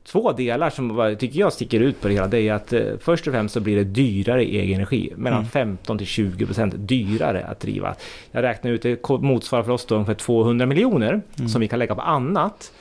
två 0.07 0.31
delar 0.31 0.69
som 0.69 1.15
tycker 1.19 1.39
jag 1.39 1.53
sticker 1.53 1.79
ut 1.79 2.01
på 2.01 2.07
det 2.07 2.13
hela, 2.13 2.27
det 2.27 2.47
är 2.47 2.53
att 2.53 2.73
eh, 2.73 2.81
först 2.99 3.27
och 3.27 3.33
främst 3.33 3.53
så 3.53 3.59
blir 3.59 3.75
det 3.75 3.83
dyrare 3.83 4.43
i 4.45 4.59
egen 4.59 4.79
regi. 4.79 5.13
Mellan 5.15 5.39
Mm. 5.39 5.49
15 5.49 5.97
till 5.97 6.07
20 6.07 6.45
procent 6.45 6.73
dyrare 6.77 7.45
att 7.45 7.59
driva. 7.59 7.95
Jag 8.31 8.43
räknar 8.43 8.71
ut, 8.71 8.81
det 8.81 9.09
motsvarar 9.09 9.63
för 9.63 9.71
oss 9.71 9.85
då 9.85 9.95
ungefär 9.95 10.13
200 10.13 10.65
miljoner 10.65 11.21
Mm. 11.37 11.49
som 11.49 11.61
vi 11.61 11.67
kan 11.67 11.79
lägga 11.79 11.95
på 11.95 12.01
annat 12.01 12.71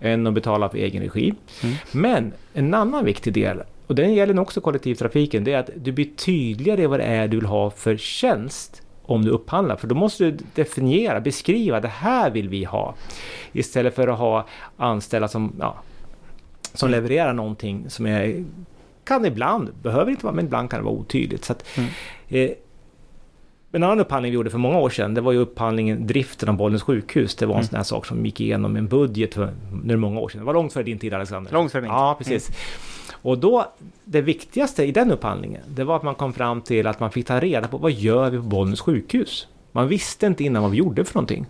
än 0.00 0.26
att 0.26 0.32
betala 0.34 0.68
för 0.68 0.78
egen 0.78 1.02
regi. 1.02 1.34
Mm. 1.62 1.74
Men 1.92 2.32
en 2.54 2.74
annan 2.74 3.04
viktig 3.04 3.32
del, 3.32 3.62
och 3.86 3.94
den 3.94 4.14
gäller 4.14 4.34
nog 4.34 4.42
också 4.42 4.60
kollektivtrafiken, 4.60 5.44
det 5.44 5.52
är 5.52 5.58
att 5.58 5.70
du 5.76 5.92
blir 5.92 6.08
tydligare 6.16 6.82
i 6.82 6.86
vad 6.86 7.00
det 7.00 7.04
är 7.04 7.28
du 7.28 7.36
vill 7.36 7.46
ha 7.46 7.70
för 7.70 7.96
tjänst 7.96 8.82
om 9.02 9.24
du 9.24 9.30
upphandlar. 9.30 9.76
För 9.76 9.86
då 9.86 9.94
måste 9.94 10.24
du 10.24 10.36
definiera, 10.54 11.20
beskriva, 11.20 11.80
det 11.80 11.88
här 11.88 12.30
vill 12.30 12.48
vi 12.48 12.64
ha. 12.64 12.94
Istället 13.52 13.94
för 13.94 14.08
att 14.08 14.18
ha 14.18 14.46
anställda 14.76 15.28
som, 15.28 15.52
ja, 15.60 15.76
som 16.78 16.88
Mm. 16.88 16.96
levererar 17.02 17.32
någonting 17.32 17.90
som 17.90 18.06
är, 18.06 18.44
kan 19.04 19.24
ibland, 19.24 19.68
behöver 19.82 20.10
inte 20.10 20.24
vara, 20.26 20.34
men 20.34 20.44
ibland 20.44 20.70
kan 20.70 20.78
det 20.80 20.84
vara 20.84 20.94
otydligt. 20.94 21.44
Så 21.44 21.52
att, 21.52 21.64
Mm. 21.78 21.90
eh, 22.28 22.50
en 23.72 23.82
annan 23.82 24.00
upphandling 24.00 24.30
vi 24.32 24.34
gjorde 24.34 24.50
för 24.50 24.58
många 24.58 24.78
år 24.78 24.90
sedan, 24.90 25.14
det 25.14 25.20
var 25.20 25.32
ju 25.32 25.38
upphandlingen 25.38 26.06
driften 26.06 26.48
av 26.48 26.56
Bollnäs 26.56 26.82
sjukhus. 26.82 27.34
Det 27.34 27.46
var 27.46 27.54
en 27.54 27.58
Mm. 27.60 27.68
sån 27.68 27.76
här 27.76 27.84
sak 27.84 28.06
som 28.06 28.26
gick 28.26 28.40
igenom 28.40 28.76
en 28.76 28.88
budget 28.88 29.34
för 29.34 29.52
nu 29.84 29.96
många 29.96 30.20
år 30.20 30.28
sedan. 30.28 30.38
Det 30.40 30.44
var 30.44 30.54
långt 30.54 30.72
före 30.72 30.84
din 30.84 30.98
tid 30.98 31.14
Alexander. 31.14 31.52
Långt 31.52 31.72
före 31.72 31.82
min 31.82 31.90
Ja, 31.90 32.16
tid. 32.18 32.26
precis. 32.26 32.56
Och 33.12 33.38
då, 33.38 33.66
det 34.04 34.20
viktigaste 34.20 34.84
i 34.84 34.92
den 34.92 35.12
upphandlingen, 35.12 35.62
det 35.68 35.84
var 35.84 35.96
att 35.96 36.02
man 36.02 36.14
kom 36.14 36.32
fram 36.32 36.60
till 36.60 36.86
att 36.86 37.00
man 37.00 37.10
fick 37.10 37.26
ta 37.26 37.40
reda 37.40 37.68
på 37.68 37.78
vad 37.78 37.92
gör 37.92 38.30
vi 38.30 38.36
på 38.36 38.42
Bollnäs 38.42 38.80
sjukhus? 38.80 39.48
Man 39.72 39.88
visste 39.88 40.26
inte 40.26 40.44
innan 40.44 40.62
vad 40.62 40.70
vi 40.70 40.76
gjorde 40.76 41.04
för 41.04 41.14
någonting. 41.14 41.46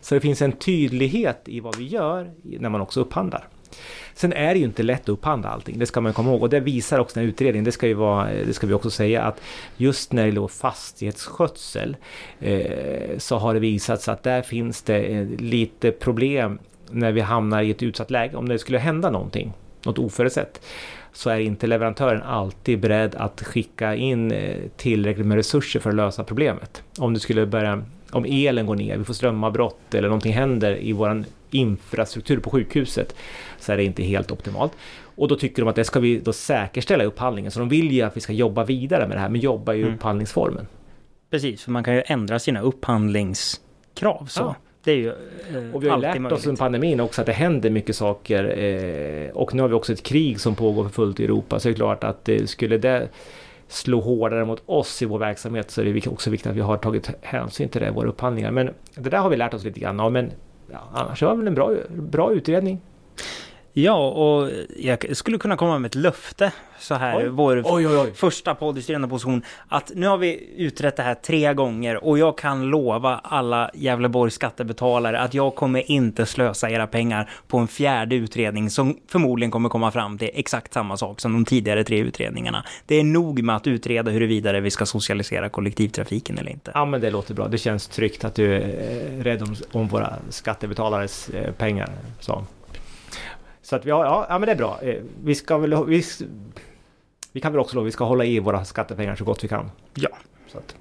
Så 0.00 0.14
det 0.14 0.20
finns 0.20 0.42
en 0.42 0.52
tydlighet 0.52 1.42
i 1.44 1.60
vad 1.60 1.76
vi 1.76 1.84
gör 1.86 2.30
när 2.42 2.68
man 2.68 2.80
också 2.80 3.00
upphandlar. 3.00 3.48
Sen 4.14 4.32
är 4.32 4.54
det 4.54 4.58
ju 4.58 4.64
inte 4.64 4.82
lätt 4.82 5.02
att 5.02 5.08
upphandla 5.08 5.48
allting, 5.48 5.78
det 5.78 5.86
ska 5.86 6.00
man 6.00 6.12
komma 6.12 6.30
ihåg. 6.30 6.42
Och 6.42 6.50
det 6.50 6.60
visar 6.60 6.98
också 6.98 7.14
den 7.14 7.24
här 7.24 7.28
utredningen, 7.28 7.64
det 7.64 7.72
ska, 7.72 7.86
ju 7.86 7.94
vara, 7.94 8.28
det 8.46 8.54
ska 8.54 8.66
vi 8.66 8.74
också 8.74 8.90
säga, 8.90 9.22
att 9.22 9.40
just 9.76 10.12
när 10.12 10.22
det 10.22 10.28
gäller 10.28 10.48
fastighetsskötsel 10.48 11.96
eh, 12.40 13.18
så 13.18 13.36
har 13.36 13.54
det 13.54 13.60
visat 13.60 14.02
sig 14.02 14.12
att 14.12 14.22
där 14.22 14.42
finns 14.42 14.82
det 14.82 14.98
eh, 14.98 15.26
lite 15.38 15.90
problem 15.90 16.58
när 16.90 17.12
vi 17.12 17.20
hamnar 17.20 17.62
i 17.62 17.70
ett 17.70 17.82
utsatt 17.82 18.10
läge. 18.10 18.36
Om 18.36 18.48
det 18.48 18.58
skulle 18.58 18.78
hända 18.78 19.10
någonting, 19.10 19.52
något 19.82 19.98
oförutsett, 19.98 20.60
så 21.12 21.30
är 21.30 21.38
inte 21.38 21.66
leverantören 21.66 22.22
alltid 22.22 22.80
beredd 22.80 23.14
att 23.14 23.42
skicka 23.42 23.94
in 23.94 24.32
eh, 24.32 24.56
tillräckligt 24.76 25.26
med 25.26 25.36
resurser 25.36 25.80
för 25.80 25.90
att 25.90 25.96
lösa 25.96 26.24
problemet. 26.24 26.82
Om 26.98 27.14
det 27.14 27.20
skulle 27.20 27.46
börja, 27.46 27.82
om 28.10 28.24
elen 28.28 28.66
går 28.66 28.76
ner, 28.76 28.96
vi 28.96 29.04
får 29.04 29.14
strömavbrott 29.14 29.94
eller 29.94 30.08
någonting 30.08 30.32
händer 30.32 30.78
i 30.82 30.92
våran 30.92 31.24
infrastruktur 31.54 32.38
på 32.40 32.50
sjukhuset 32.50 33.14
så 33.58 33.72
är 33.72 33.76
det 33.76 33.84
inte 33.84 34.02
helt 34.02 34.30
optimalt. 34.30 34.72
Och 35.16 35.28
då 35.28 35.36
tycker 35.36 35.62
de 35.62 35.68
att 35.68 35.76
det 35.76 35.84
ska 35.84 36.00
vi 36.00 36.18
då 36.18 36.32
säkerställa 36.32 37.04
i 37.04 37.06
upphandlingen. 37.06 37.50
Så 37.50 37.58
de 37.58 37.68
vill 37.68 37.92
ju 37.92 38.02
att 38.02 38.16
vi 38.16 38.20
ska 38.20 38.32
jobba 38.32 38.64
vidare 38.64 39.08
med 39.08 39.16
det 39.16 39.20
här, 39.20 39.28
men 39.28 39.40
jobba 39.40 39.74
i 39.74 39.82
Mm. 39.82 39.94
upphandlingsformen. 39.94 40.66
Precis, 41.30 41.62
för 41.64 41.70
man 41.70 41.84
kan 41.84 41.94
ju 41.94 42.02
ändra 42.06 42.38
sina 42.38 42.60
upphandlingskrav 42.60 44.26
så. 44.26 44.40
Ja. 44.40 44.54
Det 44.84 44.92
är 44.92 44.96
ju 44.96 45.08
eh, 45.08 45.74
Och 45.74 45.84
vi 45.84 45.88
har 45.88 45.98
lärt 45.98 46.16
oss 46.16 46.20
möjligt. 46.20 46.46
under 46.46 46.58
pandemin 46.58 47.00
också 47.00 47.20
att 47.20 47.26
det 47.26 47.32
händer 47.32 47.70
mycket 47.70 47.96
saker. 47.96 48.44
Eh, 48.58 49.30
och 49.30 49.54
nu 49.54 49.62
har 49.62 49.68
vi 49.68 49.74
också 49.74 49.92
ett 49.92 50.02
krig 50.02 50.40
som 50.40 50.54
pågår 50.54 50.84
för 50.84 50.90
fullt 50.90 51.20
i 51.20 51.24
Europa. 51.24 51.60
Så 51.60 51.68
det 51.68 51.72
är 51.72 51.76
klart 51.76 52.04
att 52.04 52.28
eh, 52.28 52.44
skulle 52.44 52.78
det 52.78 53.08
slå 53.68 54.00
hårdare 54.00 54.44
mot 54.44 54.62
oss 54.66 55.02
i 55.02 55.04
vår 55.06 55.18
verksamhet 55.18 55.70
så 55.70 55.80
är 55.80 55.84
det 55.84 56.06
också 56.06 56.30
viktigt 56.30 56.50
att 56.50 56.56
vi 56.56 56.60
har 56.60 56.76
tagit 56.76 57.10
hänsyn 57.20 57.68
till 57.68 57.80
det 57.80 57.86
i 57.86 57.90
våra 57.90 58.08
upphandlingar. 58.08 58.50
Men 58.50 58.70
det 58.94 59.10
där 59.10 59.18
har 59.18 59.30
vi 59.30 59.36
lärt 59.36 59.54
oss 59.54 59.64
lite 59.64 59.80
grann 59.80 60.00
av. 60.00 60.12
Men 60.12 60.30
ja, 60.72 60.88
annars 60.92 61.22
var 61.22 61.30
det 61.30 61.36
väl 61.36 61.46
en 61.46 61.54
bra, 61.54 61.74
bra 61.90 62.32
utredning. 62.32 62.80
Ja, 63.74 64.08
och 64.08 64.50
jag 64.76 65.16
skulle 65.16 65.38
kunna 65.38 65.56
komma 65.56 65.78
med 65.78 65.88
ett 65.88 65.94
löfte 65.94 66.52
så 66.78 66.94
här, 66.94 67.18
Oj. 67.18 67.28
vår 67.28 67.62
Oj, 67.64 67.86
oj, 67.86 68.12
första 68.14 68.54
podd 68.54 68.78
i 68.78 68.82
styrande 68.82 69.08
position, 69.08 69.42
att 69.68 69.92
nu 69.94 70.06
har 70.06 70.16
vi 70.16 70.48
utrett 70.56 70.96
det 70.96 71.02
här 71.02 71.14
tre 71.14 71.54
gånger 71.54 72.04
och 72.04 72.18
jag 72.18 72.38
kan 72.38 72.62
lova 72.62 73.20
alla 73.24 73.70
Gävleborgs 73.74 74.34
skattebetalare 74.34 75.20
att 75.20 75.34
jag 75.34 75.54
kommer 75.54 75.90
inte 75.90 76.26
slösa 76.26 76.70
era 76.70 76.86
pengar 76.86 77.30
på 77.48 77.58
en 77.58 77.68
fjärde 77.68 78.16
utredning 78.16 78.70
som 78.70 78.96
förmodligen 79.08 79.50
kommer 79.50 79.68
komma 79.68 79.90
fram 79.90 80.18
till 80.18 80.30
exakt 80.34 80.72
samma 80.72 80.96
sak 80.96 81.20
som 81.20 81.32
de 81.32 81.44
tidigare 81.44 81.84
tre 81.84 81.98
utredningarna. 81.98 82.64
Det 82.86 82.94
är 82.94 83.04
nog 83.04 83.42
med 83.42 83.56
att 83.56 83.66
utreda 83.66 84.10
huruvida 84.10 84.60
vi 84.60 84.70
ska 84.70 84.86
socialisera 84.86 85.48
kollektivtrafiken 85.48 86.38
eller 86.38 86.50
inte. 86.50 86.70
Ja 86.74 86.84
men 86.84 87.00
det 87.00 87.10
låter 87.10 87.34
bra. 87.34 87.48
Det 87.48 87.58
känns 87.58 87.88
tryggt 87.88 88.24
att 88.24 88.34
du 88.34 88.54
är 88.54 88.60
eh, 88.60 89.22
rädd 89.22 89.42
om, 89.42 89.54
om 89.72 89.88
våra 89.88 90.14
skattebetalares 90.28 91.28
eh, 91.28 91.52
pengar. 91.52 91.88
Så, 92.20 92.44
så 93.72 93.76
att 93.76 93.86
vi 93.86 93.90
har, 93.90 94.04
ja, 94.04 94.26
ja 94.28 94.38
men 94.38 94.46
det 94.46 94.52
är 94.52 94.56
bra. 94.56 94.78
Eh, 94.82 95.02
Vi 95.24 95.34
ska 95.34 95.58
väl, 95.58 95.84
vi, 95.86 96.02
vi 97.32 97.40
kan 97.40 97.52
väl 97.52 97.60
också 97.60 97.76
lova, 97.76 97.84
vi 97.84 97.90
ska 97.90 98.04
hålla 98.04 98.24
i 98.24 98.38
våra 98.38 98.64
skattepengar 98.64 99.14
så 99.16 99.24
gott 99.24 99.44
vi 99.44 99.48
kan. 99.48 99.70
Ja. 99.94 100.08
Så 100.48 100.58
att, 100.58 100.74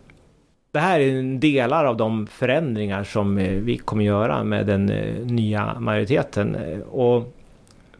det 0.71 0.79
här 0.79 0.99
är 0.99 1.19
en 1.19 1.39
delar 1.39 1.85
av 1.85 1.97
de 1.97 2.27
förändringar 2.27 3.03
som 3.03 3.37
eh, 3.37 3.51
vi 3.51 3.77
kommer 3.77 4.03
göra 4.03 4.43
med 4.43 4.65
den 4.67 4.89
eh, 4.89 5.25
nya 5.25 5.79
majoriteten. 5.79 6.57
Och 6.91 7.33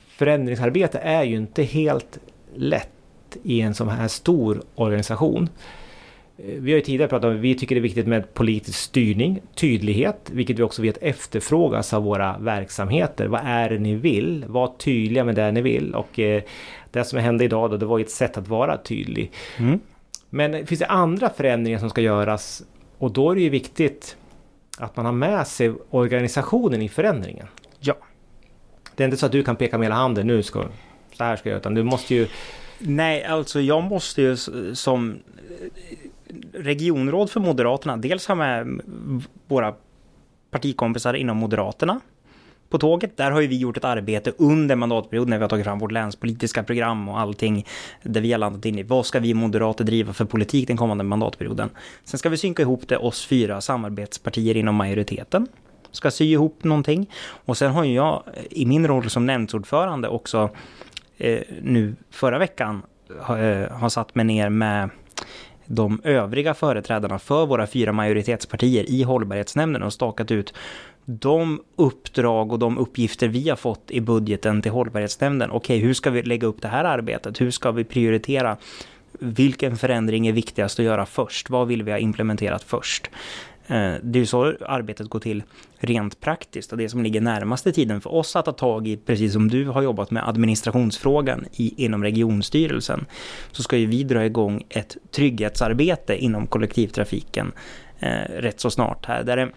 förändringsarbete 0.07 0.99
är 0.99 1.23
ju 1.23 1.35
inte 1.35 1.63
helt 1.63 2.17
lätt 2.55 3.37
i 3.43 3.61
en 3.61 3.73
sån 3.73 3.89
här 3.89 4.07
stor 4.07 4.61
organisation. 4.75 5.49
Eh, 6.45 6.53
Vi 6.59 6.71
har 6.71 6.77
ju 6.77 6.81
tidigare 6.81 7.09
pratat 7.09 7.29
om 7.29 7.35
att 7.35 7.41
vi 7.41 7.55
tycker 7.55 7.75
det 7.75 7.79
är 7.79 7.83
viktigt 7.83 8.07
med 8.07 8.33
politisk 8.33 8.79
styrning, 8.79 9.41
tydlighet, 9.55 10.29
vilket 10.33 10.59
vi 10.59 10.63
också 10.63 10.81
vet 10.81 10.97
efterfrågas 11.01 11.93
av 11.93 12.03
våra 12.03 12.37
verksamheter. 12.37 13.27
Vad 13.27 13.41
är 13.43 13.69
det 13.69 13.79
ni 13.79 13.95
vill? 13.95 14.45
Var 14.47 14.73
tydliga 14.77 15.23
med 15.23 15.35
det 15.35 15.51
ni 15.51 15.61
vill. 15.61 15.95
Och 15.95 16.19
eh, 16.19 16.43
det 16.91 17.03
som 17.03 17.19
hände 17.19 17.43
idag 17.43 17.71
då, 17.71 17.77
det 17.77 17.85
var 17.85 17.97
ju 17.97 18.03
ett 18.03 18.11
sätt 18.11 18.37
att 18.37 18.47
vara 18.47 18.77
tydlig. 18.77 19.31
Mm. 19.57 19.79
Men 20.29 20.67
finns 20.67 20.79
det 20.79 20.85
andra 20.85 21.29
förändringar 21.29 21.79
som 21.79 21.89
ska 21.89 22.01
göras? 22.01 22.63
Och 22.97 23.11
då 23.11 23.31
är 23.31 23.35
det 23.35 23.41
ju 23.41 23.49
viktigt 23.49 24.17
att 24.77 24.97
man 24.97 25.05
har 25.05 25.13
med 25.13 25.47
sig 25.47 25.73
organisationen 25.89 26.81
i 26.81 26.89
förändringen. 26.89 27.47
Ja. 27.79 27.97
Det 28.95 29.03
är 29.03 29.05
inte 29.05 29.17
så 29.17 29.25
att 29.25 29.31
du 29.31 29.43
kan 29.43 29.55
peka 29.55 29.77
med 29.77 29.85
hela 29.85 29.95
handen, 29.95 30.27
nu 30.27 30.43
ska 30.43 30.65
så 31.13 31.23
här 31.23 31.35
ska 31.35 31.49
jag 31.49 31.51
göra, 31.51 31.59
utan 31.59 31.73
du 31.73 31.83
måste 31.83 32.15
ju... 32.15 32.27
Nej, 32.79 33.23
alltså 33.23 33.61
jag 33.61 33.83
måste 33.83 34.21
ju 34.21 34.37
som 34.73 35.19
regionråd 36.53 37.29
för 37.29 37.39
Moderaterna 37.39 37.97
dels 37.97 38.27
har 38.27 38.35
med 38.35 38.81
våra 39.47 39.73
partikompisar 40.51 41.13
inom 41.13 41.37
Moderaterna 41.37 41.99
på 42.69 42.77
tåget. 42.77 43.17
Där 43.17 43.31
har 43.31 43.41
ju 43.41 43.47
vi 43.47 43.57
gjort 43.57 43.77
ett 43.77 43.85
arbete 43.85 44.33
under 44.37 44.75
mandatperioden 44.75 45.29
när 45.29 45.37
vi 45.37 45.41
har 45.41 45.49
tagit 45.49 45.65
fram 45.65 45.79
vårt 45.79 45.91
länspolitiska 45.91 46.63
program 46.63 47.09
och 47.09 47.19
allting 47.19 47.65
där 48.03 48.21
vi 48.21 48.31
har 48.31 48.39
landat 48.39 48.65
in 48.65 48.79
i 48.79 48.83
vad 48.83 49.05
ska 49.05 49.19
vi 49.19 49.33
moderater 49.33 49.83
driva 49.83 50.13
för 50.13 50.25
politik 50.25 50.67
den 50.67 50.77
kommande 50.77 51.03
mandatperioden. 51.03 51.69
Sen 52.03 52.17
ska 52.17 52.29
vi 52.29 52.37
synka 52.37 52.61
ihop 52.61 52.87
det 52.87 52.97
oss 52.97 53.25
fyra 53.25 53.61
samarbetspartier 53.61 54.57
inom 54.57 54.75
majoriteten 54.75 55.47
ska 55.91 56.11
sy 56.11 56.25
ihop 56.25 56.63
någonting. 56.63 57.09
Och 57.45 57.57
sen 57.57 57.71
har 57.71 57.83
ju 57.83 57.93
jag 57.93 58.23
i 58.49 58.65
min 58.65 58.87
roll 58.87 59.09
som 59.09 59.25
nämndsordförande 59.25 60.07
också 60.07 60.49
eh, 61.17 61.39
nu 61.61 61.95
förra 62.09 62.37
veckan 62.37 62.81
har, 63.19 63.43
eh, 63.43 63.69
har 63.69 63.89
satt 63.89 64.15
mig 64.15 64.25
ner 64.25 64.49
med 64.49 64.89
de 65.75 66.01
övriga 66.03 66.53
företrädarna 66.53 67.19
för 67.19 67.45
våra 67.45 67.67
fyra 67.67 67.91
majoritetspartier 67.91 68.89
i 68.89 69.03
hållbarhetsnämnden 69.03 69.83
och 69.83 69.93
stakat 69.93 70.31
ut 70.31 70.53
de 71.05 71.61
uppdrag 71.75 72.51
och 72.51 72.59
de 72.59 72.77
uppgifter 72.77 73.27
vi 73.27 73.49
har 73.49 73.55
fått 73.55 73.91
i 73.91 74.01
budgeten 74.01 74.61
till 74.61 74.71
hållbarhetsnämnden. 74.71 75.51
Okej, 75.51 75.79
hur 75.79 75.93
ska 75.93 76.09
vi 76.09 76.23
lägga 76.23 76.47
upp 76.47 76.61
det 76.61 76.67
här 76.67 76.83
arbetet? 76.83 77.41
Hur 77.41 77.51
ska 77.51 77.71
vi 77.71 77.83
prioritera? 77.83 78.57
Vilken 79.19 79.77
förändring 79.77 80.27
är 80.27 80.33
viktigast 80.33 80.79
att 80.79 80.85
göra 80.85 81.05
först? 81.05 81.49
Vad 81.49 81.67
vill 81.67 81.83
vi 81.83 81.91
ha 81.91 81.97
implementerat 81.97 82.63
först? 82.63 83.09
Eh, 83.67 83.93
det 84.03 84.17
är 84.17 84.21
ju 84.21 84.25
så 84.25 84.53
arbetet 84.65 85.09
går 85.09 85.19
till 85.19 85.43
rent 85.77 86.19
praktiskt 86.19 86.71
och 86.71 86.77
det 86.77 86.89
som 86.89 87.03
ligger 87.03 87.21
närmaste 87.21 87.71
tiden 87.71 88.01
för 88.01 88.13
oss 88.13 88.35
att 88.35 88.45
ta 88.45 88.51
tag 88.51 88.87
i, 88.87 88.97
precis 88.97 89.33
som 89.33 89.47
du 89.47 89.67
har 89.67 89.81
jobbat 89.81 90.11
med 90.11 90.29
administrationsfrågan 90.29 91.45
i, 91.51 91.85
inom 91.85 92.03
regionstyrelsen, 92.03 93.05
så 93.51 93.63
ska 93.63 93.77
ju 93.77 93.85
vi 93.85 94.03
dra 94.03 94.25
igång 94.25 94.63
ett 94.69 94.97
trygghetsarbete 95.11 96.17
inom 96.17 96.47
kollektivtrafiken 96.47 97.51
eh, 97.99 98.33
rätt 98.37 98.59
så 98.59 98.69
snart 98.69 99.05
här, 99.05 99.23
där 99.23 99.37
det 99.37 99.49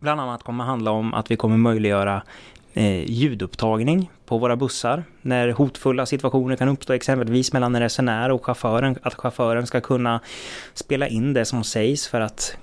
bland 0.00 0.20
annat 0.20 0.42
kommer 0.42 0.64
handla 0.64 0.90
om 0.90 1.14
att 1.14 1.30
vi 1.30 1.36
kommer 1.36 1.56
möjliggöra 1.56 2.22
eh, 2.74 3.10
ljudupptagning 3.10 4.10
på 4.26 4.38
våra 4.38 4.56
bussar. 4.56 5.04
När 5.22 5.50
hotfulla 5.50 6.06
situationer 6.06 6.56
kan 6.56 6.68
uppstå, 6.68 6.92
exempelvis 6.92 7.52
mellan 7.52 7.74
en 7.74 7.82
resenär 7.82 8.30
och 8.30 8.46
chauffören, 8.46 8.98
att 9.02 9.14
chauffören 9.14 9.66
ska 9.66 9.80
kunna 9.80 10.20
spela 10.74 11.08
in 11.08 11.32
det 11.32 11.44
som 11.44 11.64
sägs 11.64 12.08
för 12.08 12.20
att 12.20 12.56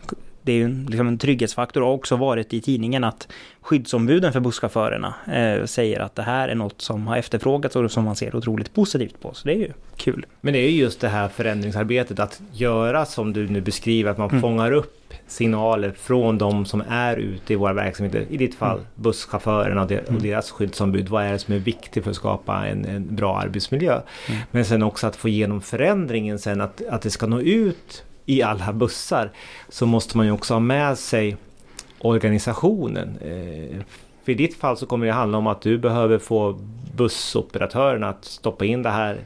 det 0.46 0.52
är 0.52 0.56
ju 0.56 0.64
en- 0.64 0.86
liksom 0.90 1.08
en 1.08 1.18
trygghetsfaktor 1.18 1.82
och 1.82 1.88
har 1.88 1.96
också 1.96 2.16
varit 2.16 2.54
i 2.54 2.62
tidningen 2.62 3.04
att 3.04 3.28
skyddsombuden 3.62 4.34
för 4.34 4.40
busschaufförerna 4.40 5.14
eh, 5.34 5.66
säger 5.66 6.00
att 6.00 6.16
det 6.16 6.22
här 6.22 6.50
är 6.50 6.56
något 6.56 6.82
som 6.82 7.08
har 7.08 7.18
efterfrågats 7.18 7.76
och 7.76 7.92
som 7.92 8.04
man 8.04 8.16
ser 8.16 8.36
otroligt 8.36 8.74
positivt 8.74 9.22
på. 9.22 9.34
Så 9.34 9.48
det 9.48 9.54
är 9.54 9.58
ju 9.58 9.72
kul. 9.98 10.26
Men 10.42 10.54
det 10.54 10.60
är 10.60 10.70
ju 10.70 10.78
just 10.78 11.00
det 11.02 11.08
här 11.08 11.28
förändringsarbetet 11.28 12.20
att 12.20 12.42
göra 12.52 13.06
som 13.06 13.34
du 13.34 13.48
nu 13.48 13.62
beskriver, 13.62 14.12
att 14.12 14.18
man 14.18 14.30
Mm. 14.30 14.42
fångar 14.42 14.72
upp 14.72 15.02
signaler 15.28 15.92
från 15.98 16.38
de 16.38 16.66
som 16.66 16.84
är 16.90 17.18
ute 17.18 17.54
i 17.54 17.56
våra 17.56 17.74
verksamheter. 17.74 18.26
I 18.30 18.38
ditt 18.38 18.56
fall 18.56 18.78
Mm. 18.78 18.88
busschaufförerna 18.96 19.84
och, 19.84 19.92
och 19.92 20.22
deras 20.22 20.52
skyddsombud. 20.52 21.10
Vad 21.10 21.24
är 21.26 21.32
det 21.32 21.40
som 21.40 21.54
är 21.54 21.60
viktigt 21.60 22.04
för 22.04 22.10
att 22.12 22.16
skapa 22.18 22.68
en, 22.68 22.86
en 22.86 23.16
bra 23.16 23.38
arbetsmiljö? 23.40 23.94
Mm. 24.30 24.42
Men 24.52 24.66
sen 24.66 24.84
också 24.84 25.08
att 25.08 25.16
få 25.16 25.30
igenom 25.30 25.62
förändringen 25.62 26.40
sen, 26.40 26.62
att, 26.62 26.82
att 26.90 27.02
det 27.02 27.10
ska 27.10 27.26
nå 27.28 27.42
ut 27.42 28.04
i 28.26 28.42
alla 28.42 28.74
bussar. 28.74 29.32
Så 29.70 29.86
måste 29.86 30.18
man 30.18 30.26
ju 30.26 30.32
också 30.32 30.54
ha 30.54 30.60
med 30.60 30.98
sig 30.98 31.38
organisationen. 32.00 33.18
Eh, 33.22 33.82
för 34.24 34.32
i 34.32 34.36
ditt 34.36 34.58
fall 34.58 34.78
så 34.78 34.86
kommer 34.86 35.06
det 35.06 35.12
handla 35.12 35.38
om 35.38 35.48
att 35.48 35.62
du 35.62 35.78
behöver 35.78 36.18
få 36.18 36.60
bussoperatörerna 36.96 38.10
att 38.10 38.26
stoppa 38.26 38.66
in 38.66 38.84
det 38.84 38.90
här 38.90 39.20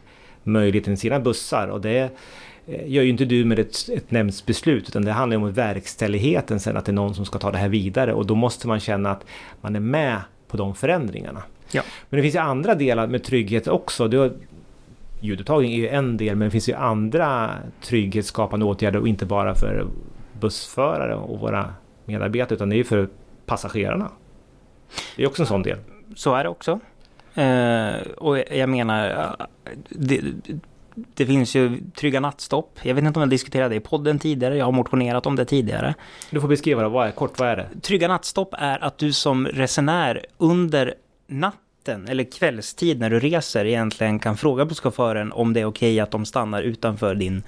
möjligheten 0.44 0.94
i 0.94 0.98
sina 0.98 1.20
bussar. 1.20 1.68
Och 1.68 1.82
det 1.82 2.10
eh, 2.68 2.92
gör 2.92 3.04
ju 3.04 3.10
inte 3.10 3.26
du 3.26 3.46
med 3.46 3.60
ett, 3.60 3.90
ett 3.90 4.12
nämndsbeslut 4.12 4.90
utan 4.90 5.06
det 5.06 5.12
handlar 5.12 5.38
om 5.38 5.52
verkställigheten 5.52 6.60
sen 6.60 6.78
att 6.78 6.86
det 6.86 6.92
är 6.92 6.94
någon 6.94 7.16
som 7.16 7.26
ska 7.26 7.40
ta 7.40 7.52
det 7.52 7.58
här 7.58 7.70
vidare 7.70 8.14
och 8.14 8.26
då 8.26 8.36
måste 8.36 8.68
man 8.68 8.80
känna 8.80 9.12
att 9.12 9.26
man 9.62 9.76
är 9.76 9.80
med 9.80 10.22
på 10.48 10.58
de 10.58 10.76
förändringarna. 10.76 11.44
Ja. 11.72 11.82
Men 12.10 12.18
det 12.18 12.22
finns 12.22 12.36
ju 12.36 12.40
andra 12.40 12.76
delar 12.76 13.08
med 13.08 13.24
trygghet 13.24 13.68
också. 13.68 14.08
Du 14.08 14.18
har, 14.18 14.32
ljudupptagning 15.20 15.74
är 15.74 15.78
ju 15.78 15.88
en 15.88 16.18
del 16.18 16.36
men 16.36 16.46
det 16.46 16.52
finns 16.52 16.70
ju 16.70 16.74
andra 16.74 17.52
trygghetsskapande 17.82 18.66
åtgärder 18.66 19.00
och 19.00 19.08
inte 19.08 19.26
bara 19.26 19.56
för 19.56 19.88
bussförare 20.40 21.16
och 21.16 21.40
våra 21.40 21.74
medarbetare 22.06 22.56
utan 22.56 22.70
det 22.70 22.76
är 22.76 22.78
ju 22.78 22.84
för 22.84 23.10
passagerarna. 23.46 24.12
Det 25.16 25.24
är 25.24 25.28
också 25.28 25.44
en 25.44 25.48
sån 25.48 25.64
del. 25.64 25.78
Så 26.16 26.36
är 26.36 26.44
det 26.44 26.50
också. 26.50 26.80
Eh, 27.34 28.12
och 28.18 28.40
jag 28.40 28.70
menar, 28.70 29.36
det, 29.90 30.22
det 30.94 31.26
finns 31.26 31.56
ju 31.56 31.82
trygga 31.96 32.20
nattstopp. 32.20 32.80
Jag 32.84 32.96
vet 32.96 33.04
inte 33.04 33.20
om 33.20 33.22
jag 33.22 33.30
diskuterade 33.30 33.70
det 33.70 33.76
i 33.76 33.80
podden 33.80 34.20
tidigare. 34.20 34.58
Jag 34.58 34.66
har 34.66 34.72
motionerat 34.72 35.26
om 35.26 35.36
det 35.36 35.46
tidigare. 35.46 35.96
Du 36.32 36.42
får 36.42 36.48
beskriva 36.48 36.82
det, 36.82 36.90
vad 36.90 37.08
är, 37.08 37.12
kort 37.12 37.40
vad 37.40 37.50
är 37.50 37.56
det? 37.56 37.82
Trygga 37.82 38.08
nattstopp 38.08 38.54
är 38.58 38.84
att 38.84 38.98
du 38.98 39.14
som 39.14 39.48
resenär 39.48 40.26
under 40.38 40.94
natten 41.28 41.69
eller 41.90 42.24
kvällstid 42.24 43.00
när 43.00 43.10
du 43.10 43.20
reser 43.20 43.66
egentligen 43.66 44.20
kan 44.20 44.38
fråga 44.38 44.66
busschauffören 44.66 45.32
om 45.32 45.54
det 45.54 45.60
är 45.60 45.66
okej 45.66 46.00
att 46.00 46.12
de 46.12 46.26
stannar 46.26 46.62
utanför 46.62 47.16
din 47.16 47.44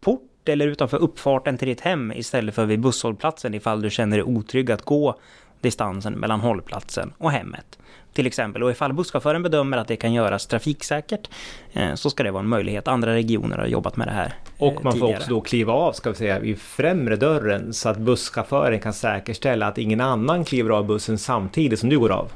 port 0.00 0.48
eller 0.48 0.66
utanför 0.66 0.96
uppfarten 0.96 1.58
till 1.58 1.68
ditt 1.68 1.80
hem 1.80 2.12
istället 2.12 2.54
för 2.54 2.66
vid 2.66 2.80
busshållplatsen 2.80 3.54
ifall 3.54 3.82
du 3.82 3.90
känner 3.90 4.16
dig 4.16 4.24
otrygg 4.24 4.70
att 4.70 4.82
gå 4.82 5.18
distansen 5.60 6.12
mellan 6.12 6.40
hållplatsen 6.40 7.12
och 7.18 7.30
hemmet. 7.30 7.78
Till 8.12 8.26
exempel, 8.26 8.62
och 8.62 8.70
ifall 8.70 8.92
busschauffören 8.92 9.42
bedömer 9.42 9.76
att 9.76 9.88
det 9.88 9.96
kan 9.96 10.12
göras 10.12 10.46
trafiksäkert 10.46 11.30
eh, 11.72 11.94
så 11.94 12.10
ska 12.10 12.22
det 12.22 12.30
vara 12.30 12.42
en 12.42 12.48
möjlighet. 12.48 12.88
Andra 12.88 13.14
regioner 13.14 13.58
har 13.58 13.66
jobbat 13.66 13.96
med 13.96 14.06
det 14.08 14.12
här 14.12 14.26
eh, 14.26 14.62
Och 14.62 14.84
man 14.84 14.92
får 14.92 15.00
tidigare. 15.00 15.18
också 15.18 15.30
då 15.30 15.40
kliva 15.40 15.72
av 15.72 15.92
ska 15.92 16.10
vi 16.10 16.16
säga 16.16 16.38
vid 16.38 16.58
främre 16.58 17.16
dörren 17.16 17.72
så 17.74 17.88
att 17.88 17.98
busschauffören 17.98 18.80
kan 18.80 18.92
säkerställa 18.92 19.66
att 19.66 19.78
ingen 19.78 20.00
annan 20.00 20.44
kliver 20.44 20.70
av 20.70 20.86
bussen 20.86 21.18
samtidigt 21.18 21.78
som 21.78 21.88
du 21.88 21.98
går 21.98 22.10
av. 22.10 22.32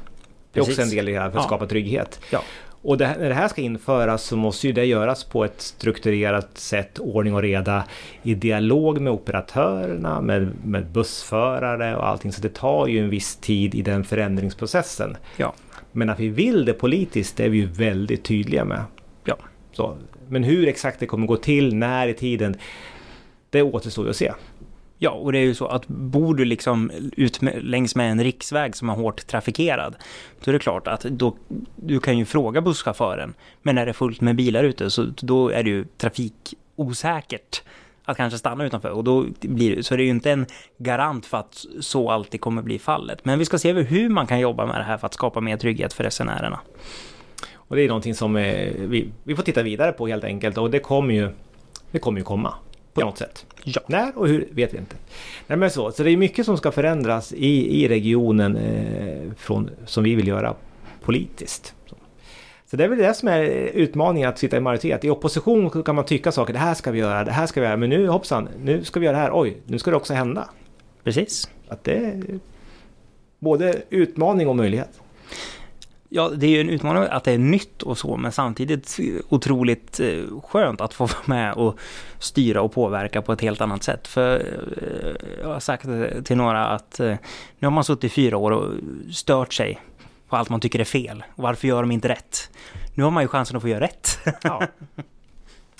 Det 0.55 0.59
är 0.59 0.69
också 0.69 0.81
en 0.81 0.89
del 0.89 1.09
i 1.09 1.11
det 1.11 1.19
här 1.19 1.29
för 1.29 1.37
att 1.37 1.43
Ja. 1.43 1.47
skapa 1.47 1.65
trygghet. 1.67 2.19
Ja. 2.31 2.41
Och 2.81 2.97
det, 2.97 3.15
när 3.19 3.29
det 3.29 3.35
här 3.35 3.47
ska 3.47 3.61
införas 3.61 4.23
så 4.23 4.35
måste 4.37 4.67
ju 4.67 4.73
det 4.73 4.85
göras 4.85 5.23
på 5.23 5.45
ett 5.45 5.61
strukturerat 5.61 6.57
sätt, 6.57 6.99
ordning 6.99 7.33
och 7.35 7.41
reda, 7.41 7.83
i 8.23 8.35
dialog 8.35 9.01
med 9.01 9.13
operatörerna, 9.13 10.21
med, 10.21 10.51
med 10.65 10.85
bussförare 10.87 11.95
och 11.95 12.07
allting. 12.07 12.31
Så 12.31 12.41
det 12.41 12.53
tar 12.53 12.87
ju 12.87 12.99
en 12.99 13.09
viss 13.09 13.35
tid 13.35 13.75
i 13.75 13.81
den 13.81 14.03
förändringsprocessen. 14.03 15.17
Ja. 15.37 15.53
Men 15.91 16.09
att 16.09 16.19
vi 16.19 16.29
vill 16.29 16.65
det 16.65 16.73
politiskt, 16.73 17.37
det 17.37 17.45
är 17.45 17.49
vi 17.49 17.57
ju 17.57 17.65
väldigt 17.65 18.23
tydliga 18.23 18.65
med. 18.65 18.83
Ja. 19.23 19.37
Så, 19.71 19.97
men 20.29 20.43
hur 20.43 20.67
exakt 20.67 20.99
det 20.99 21.05
kommer 21.05 21.27
gå 21.27 21.37
till, 21.37 21.75
när 21.75 22.07
i 22.07 22.13
tiden, 22.13 22.55
det 23.49 23.61
återstår 23.61 24.05
ju 24.05 24.09
att 24.09 24.15
se. 24.15 24.31
Ja, 25.05 25.11
och 25.11 25.31
det 25.31 25.37
är 25.37 25.43
ju 25.43 25.55
så 25.55 25.67
att 25.67 25.87
bor 25.87 26.35
du 26.35 26.45
liksom 26.45 26.91
ut 27.17 27.41
med, 27.41 27.63
längs 27.63 27.95
med 27.95 28.11
en 28.11 28.23
riksväg 28.23 28.75
som 28.75 28.89
är 28.89 28.93
hårt 28.93 29.27
trafikerad, 29.27 29.95
då 30.43 30.51
är 30.51 30.53
det 30.53 30.59
klart 30.59 30.87
att 30.87 31.01
då, 31.01 31.35
du 31.75 31.99
kan 31.99 32.17
ju 32.17 32.25
fråga 32.25 32.61
busschauffören, 32.61 33.33
men 33.61 33.77
är 33.77 33.85
det 33.85 33.93
fullt 33.93 34.21
med 34.21 34.35
bilar 34.35 34.63
ute 34.63 34.89
så 34.89 35.03
då 35.03 35.49
är 35.49 35.63
det 35.63 35.69
ju 35.69 35.85
trafikosäkert 35.97 37.63
att 38.05 38.17
kanske 38.17 38.39
stanna 38.39 38.65
utanför 38.65 38.89
och 38.89 39.03
då 39.03 39.25
blir 39.41 39.75
det, 39.75 39.83
så 39.83 39.93
är 39.93 39.97
det 39.97 40.03
ju 40.03 40.09
inte 40.09 40.31
en 40.31 40.45
garant 40.77 41.25
för 41.25 41.37
att 41.37 41.65
så 41.79 42.11
alltid 42.11 42.41
kommer 42.41 42.61
bli 42.61 42.79
fallet. 42.79 43.25
Men 43.25 43.39
vi 43.39 43.45
ska 43.45 43.57
se 43.57 43.69
över 43.69 43.83
hur 43.83 44.09
man 44.09 44.27
kan 44.27 44.39
jobba 44.39 44.65
med 44.65 44.75
det 44.75 44.83
här 44.83 44.97
för 44.97 45.07
att 45.07 45.13
skapa 45.13 45.41
mer 45.41 45.57
trygghet 45.57 45.93
för 45.93 46.03
resenärerna. 46.03 46.59
Och 47.53 47.75
det 47.75 47.81
är 47.81 47.87
någonting 47.87 48.15
som 48.15 48.35
eh, 48.35 48.73
vi, 48.77 49.09
vi 49.23 49.35
får 49.35 49.43
titta 49.43 49.63
vidare 49.63 49.91
på 49.91 50.07
helt 50.07 50.23
enkelt 50.23 50.57
och 50.57 50.71
det 50.71 50.79
kommer 50.79 51.13
ju, 51.13 51.29
det 51.91 51.99
kommer 51.99 52.19
ju 52.19 52.23
komma 52.23 52.53
på 52.95 53.01
något 53.01 53.17
sätt. 53.17 53.45
Ja. 53.63 53.81
När 53.87 54.17
och 54.17 54.27
hur 54.27 54.47
vet 54.51 54.73
vi 54.73 54.77
inte. 54.77 54.95
Nej, 55.47 55.57
men 55.57 55.71
så, 55.71 55.91
så 55.91 56.03
det 56.03 56.11
är 56.11 56.17
mycket 56.17 56.45
som 56.45 56.57
ska 56.57 56.71
förändras 56.71 57.33
i, 57.33 57.83
i 57.83 57.87
regionen 57.87 58.55
eh, 58.55 59.31
från, 59.37 59.69
som 59.85 60.03
vi 60.03 60.15
vill 60.15 60.27
göra 60.27 60.55
politiskt. 61.01 61.73
Så. 61.85 61.95
så 62.65 62.77
det 62.77 62.83
är 62.83 62.87
väl 62.87 62.97
det 62.97 63.13
som 63.13 63.29
är 63.29 63.43
utmaningen 63.73 64.29
att 64.29 64.39
sitta 64.39 64.57
i 64.57 64.59
majoritet. 64.59 65.03
I 65.03 65.09
opposition 65.09 65.83
kan 65.83 65.95
man 65.95 66.05
tycka 66.05 66.31
saker, 66.31 66.53
det 66.53 66.59
här 66.59 66.73
ska 66.73 66.91
vi 66.91 66.99
göra, 66.99 67.23
det 67.23 67.31
här 67.31 67.47
ska 67.47 67.61
vi 67.61 67.65
göra, 67.65 67.77
men 67.77 67.89
nu 67.89 68.07
hoppsan, 68.07 68.49
nu 68.63 68.83
ska 68.83 68.99
vi 68.99 69.05
göra 69.05 69.17
det 69.17 69.23
här, 69.23 69.31
oj, 69.33 69.57
nu 69.65 69.79
ska 69.79 69.91
det 69.91 69.97
också 69.97 70.13
hända. 70.13 70.49
Precis. 71.03 71.49
Att 71.67 71.83
det 71.83 71.95
är 71.95 72.39
både 73.39 73.81
utmaning 73.89 74.47
och 74.47 74.55
möjlighet. 74.55 75.01
Ja, 76.15 76.29
det 76.29 76.45
är 76.45 76.49
ju 76.49 76.61
en 76.61 76.69
utmaning 76.69 77.03
att 77.11 77.23
det 77.23 77.31
är 77.31 77.37
nytt 77.37 77.81
och 77.83 77.97
så, 77.97 78.17
men 78.17 78.31
samtidigt 78.31 78.97
otroligt 79.29 79.99
eh, 79.99 80.39
skönt 80.49 80.81
att 80.81 80.93
få 80.93 81.05
vara 81.05 81.17
med 81.25 81.53
och 81.53 81.79
styra 82.19 82.61
och 82.61 82.73
påverka 82.73 83.21
på 83.21 83.33
ett 83.33 83.41
helt 83.41 83.61
annat 83.61 83.83
sätt. 83.83 84.07
För 84.07 84.35
eh, 84.39 85.27
jag 85.41 85.47
har 85.53 85.59
sagt 85.59 85.85
till 86.25 86.37
några 86.37 86.67
att 86.67 86.99
eh, 86.99 87.15
nu 87.59 87.67
har 87.67 87.71
man 87.71 87.83
suttit 87.83 88.03
i 88.03 88.09
fyra 88.09 88.37
år 88.37 88.51
och 88.51 88.73
stört 89.13 89.53
sig 89.53 89.81
på 90.29 90.35
allt 90.35 90.49
man 90.49 90.59
tycker 90.59 90.79
är 90.79 90.83
fel. 90.83 91.23
Varför 91.35 91.67
gör 91.67 91.81
de 91.81 91.91
inte 91.91 92.07
rätt? 92.07 92.49
Nu 92.93 93.03
har 93.03 93.11
man 93.11 93.23
ju 93.23 93.27
chansen 93.27 93.55
att 93.57 93.61
få 93.63 93.69
göra 93.69 93.83
rätt. 93.83 94.17
Ja. 94.43 94.61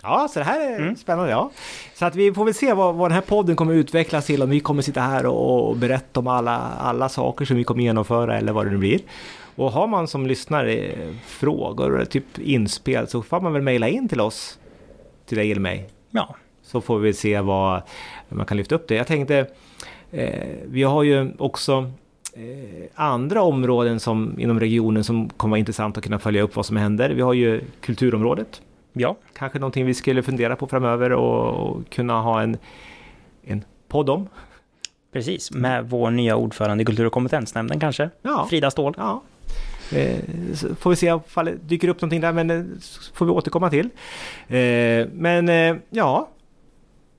Ja, 0.01 0.27
så 0.33 0.39
det 0.39 0.45
här 0.45 0.71
är 0.73 0.79
Mm. 0.79 0.95
spännande. 0.95 1.31
Ja. 1.31 1.51
Så 1.95 2.05
att 2.05 2.15
vi 2.15 2.33
får 2.33 2.45
väl 2.45 2.53
se 2.53 2.73
vad, 2.73 2.95
vad 2.95 3.09
den 3.09 3.15
här 3.15 3.21
podden 3.21 3.55
kommer 3.55 3.73
utvecklas 3.73 4.25
till. 4.25 4.43
Om 4.43 4.49
vi 4.49 4.59
kommer 4.59 4.81
sitta 4.81 5.01
här 5.01 5.25
och, 5.25 5.69
och 5.69 5.75
berätta 5.77 6.19
om 6.19 6.27
alla, 6.27 6.57
alla 6.79 7.09
saker 7.09 7.45
som 7.45 7.57
vi 7.57 7.63
kommer 7.63 7.83
genomföra 7.83 8.37
eller 8.37 8.51
vad 8.53 8.65
det 8.65 8.71
nu 8.71 8.77
blir. 8.77 8.99
Och 9.55 9.71
har 9.71 9.87
man 9.87 10.07
som 10.07 10.27
lyssnare 10.27 10.91
frågor 11.25 11.95
eller 11.95 12.05
typ 12.05 12.39
inspel 12.39 13.07
så 13.07 13.21
får 13.21 13.41
man 13.41 13.53
väl 13.53 13.61
mejla 13.61 13.87
in 13.89 14.09
till 14.09 14.21
oss. 14.21 14.59
Till 15.25 15.37
dig 15.37 15.51
eller 15.51 15.61
mig. 15.61 15.89
Ja, 16.11 16.35
Så 16.63 16.81
får 16.81 16.99
vi 16.99 17.13
se 17.13 17.41
vad 17.41 17.81
man 18.29 18.45
kan 18.45 18.57
lyfta 18.57 18.75
upp 18.75 18.87
det. 18.87 18.95
Jag 18.95 19.07
tänkte, 19.07 19.47
eh, 20.11 20.47
vi 20.65 20.83
har 20.83 21.03
ju 21.03 21.31
också 21.37 21.91
eh, 22.33 22.83
andra 22.95 23.41
områden 23.41 23.99
som, 23.99 24.39
inom 24.39 24.59
regionen 24.59 25.03
som 25.03 25.29
kommer 25.29 25.51
vara 25.51 25.59
intressant 25.59 25.97
att 25.97 26.03
kunna 26.03 26.19
följa 26.19 26.41
upp 26.41 26.55
vad 26.55 26.65
som 26.65 26.77
händer. 26.77 27.09
Vi 27.09 27.21
har 27.21 27.33
ju 27.33 27.61
kulturområdet 27.81 28.61
ja, 28.93 29.15
kanske 29.33 29.59
någonting 29.59 29.85
vi 29.85 29.93
skulle 29.93 30.23
fundera 30.23 30.55
på 30.55 30.67
framöver 30.67 31.11
och, 31.11 31.69
och 31.69 31.89
kunna 31.89 32.21
ha 32.21 32.41
en, 32.41 32.57
en 33.43 33.63
podd 33.87 34.09
om. 34.09 34.27
precis. 35.13 35.51
Med 35.51 35.89
vår 35.89 36.11
nya 36.11 36.35
ordförande 36.35 36.81
i 36.81 36.85
Kultur 36.85 37.05
och 37.05 37.13
kompetensnämnden 37.13 37.79
kanske. 37.79 38.09
Ja, 38.21 38.47
Frida 38.49 38.71
Ståhl. 38.71 38.93
ja. 38.97 39.21
Eh, 39.91 40.19
så 40.53 40.75
får 40.75 40.89
vi 40.89 40.95
se 40.95 41.19
ifall 41.27 41.45
det 41.45 41.55
dyker 41.55 41.87
upp 41.87 42.01
någonting 42.01 42.21
där, 42.21 42.31
men 42.31 42.47
det 42.47 42.65
får 43.13 43.25
vi 43.25 43.31
återkomma 43.31 43.69
till. 43.69 43.89
Eh, 44.47 45.07
men 45.13 45.49
eh, 45.49 45.75
ja, 45.89 46.29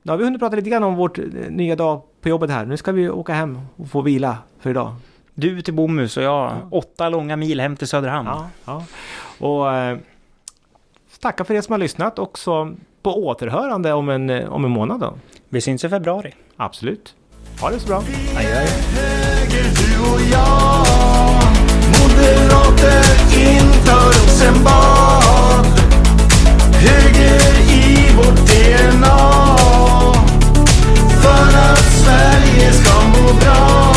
nu 0.03 0.11
har 0.11 0.17
vi 0.17 0.23
hunnit 0.23 0.39
prata 0.39 0.55
lite 0.55 0.69
grann 0.69 0.83
om 0.83 0.95
vårt 0.95 1.19
eh, 1.19 1.25
nya 1.49 1.75
dag 1.75 2.01
på 2.21 2.29
jobbet 2.29 2.49
här. 2.49 2.65
Nu 2.65 2.77
ska 2.77 2.91
vi 2.91 3.09
åka 3.09 3.33
hem 3.33 3.59
och 3.75 3.89
få 3.89 4.01
vila 4.01 4.37
för 4.59 4.69
idag. 4.69 4.95
Du 5.33 5.61
till 5.61 5.73
Bomhus 5.73 6.17
och 6.17 6.23
jag 6.23 6.67
åtta 6.71 7.09
långa 7.09 7.35
mil 7.35 7.59
hem 7.59 7.75
till 7.75 7.87
Söderhamn. 7.87 8.27
Ja, 8.27 8.49
ja. 8.65 8.83
Och 9.47 9.73
eh, 9.73 9.97
tacka 11.21 11.43
för 11.43 11.53
er 11.53 11.61
som 11.61 11.71
har 11.71 11.79
lyssnat 11.79 12.19
också 12.19 12.75
på 13.01 13.25
återhörande 13.27 13.93
om 13.93 14.09
en, 14.09 14.29
eh, 14.29 14.53
om 14.53 14.65
en 14.65 14.71
månad 14.71 14.99
då. 14.99 15.13
Vi 15.49 15.61
syns 15.61 15.83
i 15.83 15.89
februari. 15.89 16.33
Absolut. 16.55 17.15
Ha 17.61 17.69
det 17.69 17.79
så 17.79 17.87
bra. 17.87 17.97
Adjö. 18.37 18.65
höger 18.95 19.63
du 19.63 20.31
Moderater 21.87 23.03
inför 23.31 24.07
Rosenbad 24.07 25.65
Höger 26.73 27.71
i 27.71 28.11
vårt 28.17 28.47
DNA 28.47 29.17
För 31.21 31.57
att 31.57 31.93
Sverige 32.03 32.73
ska 32.73 33.01
må 33.07 33.33
bra. 33.33 33.93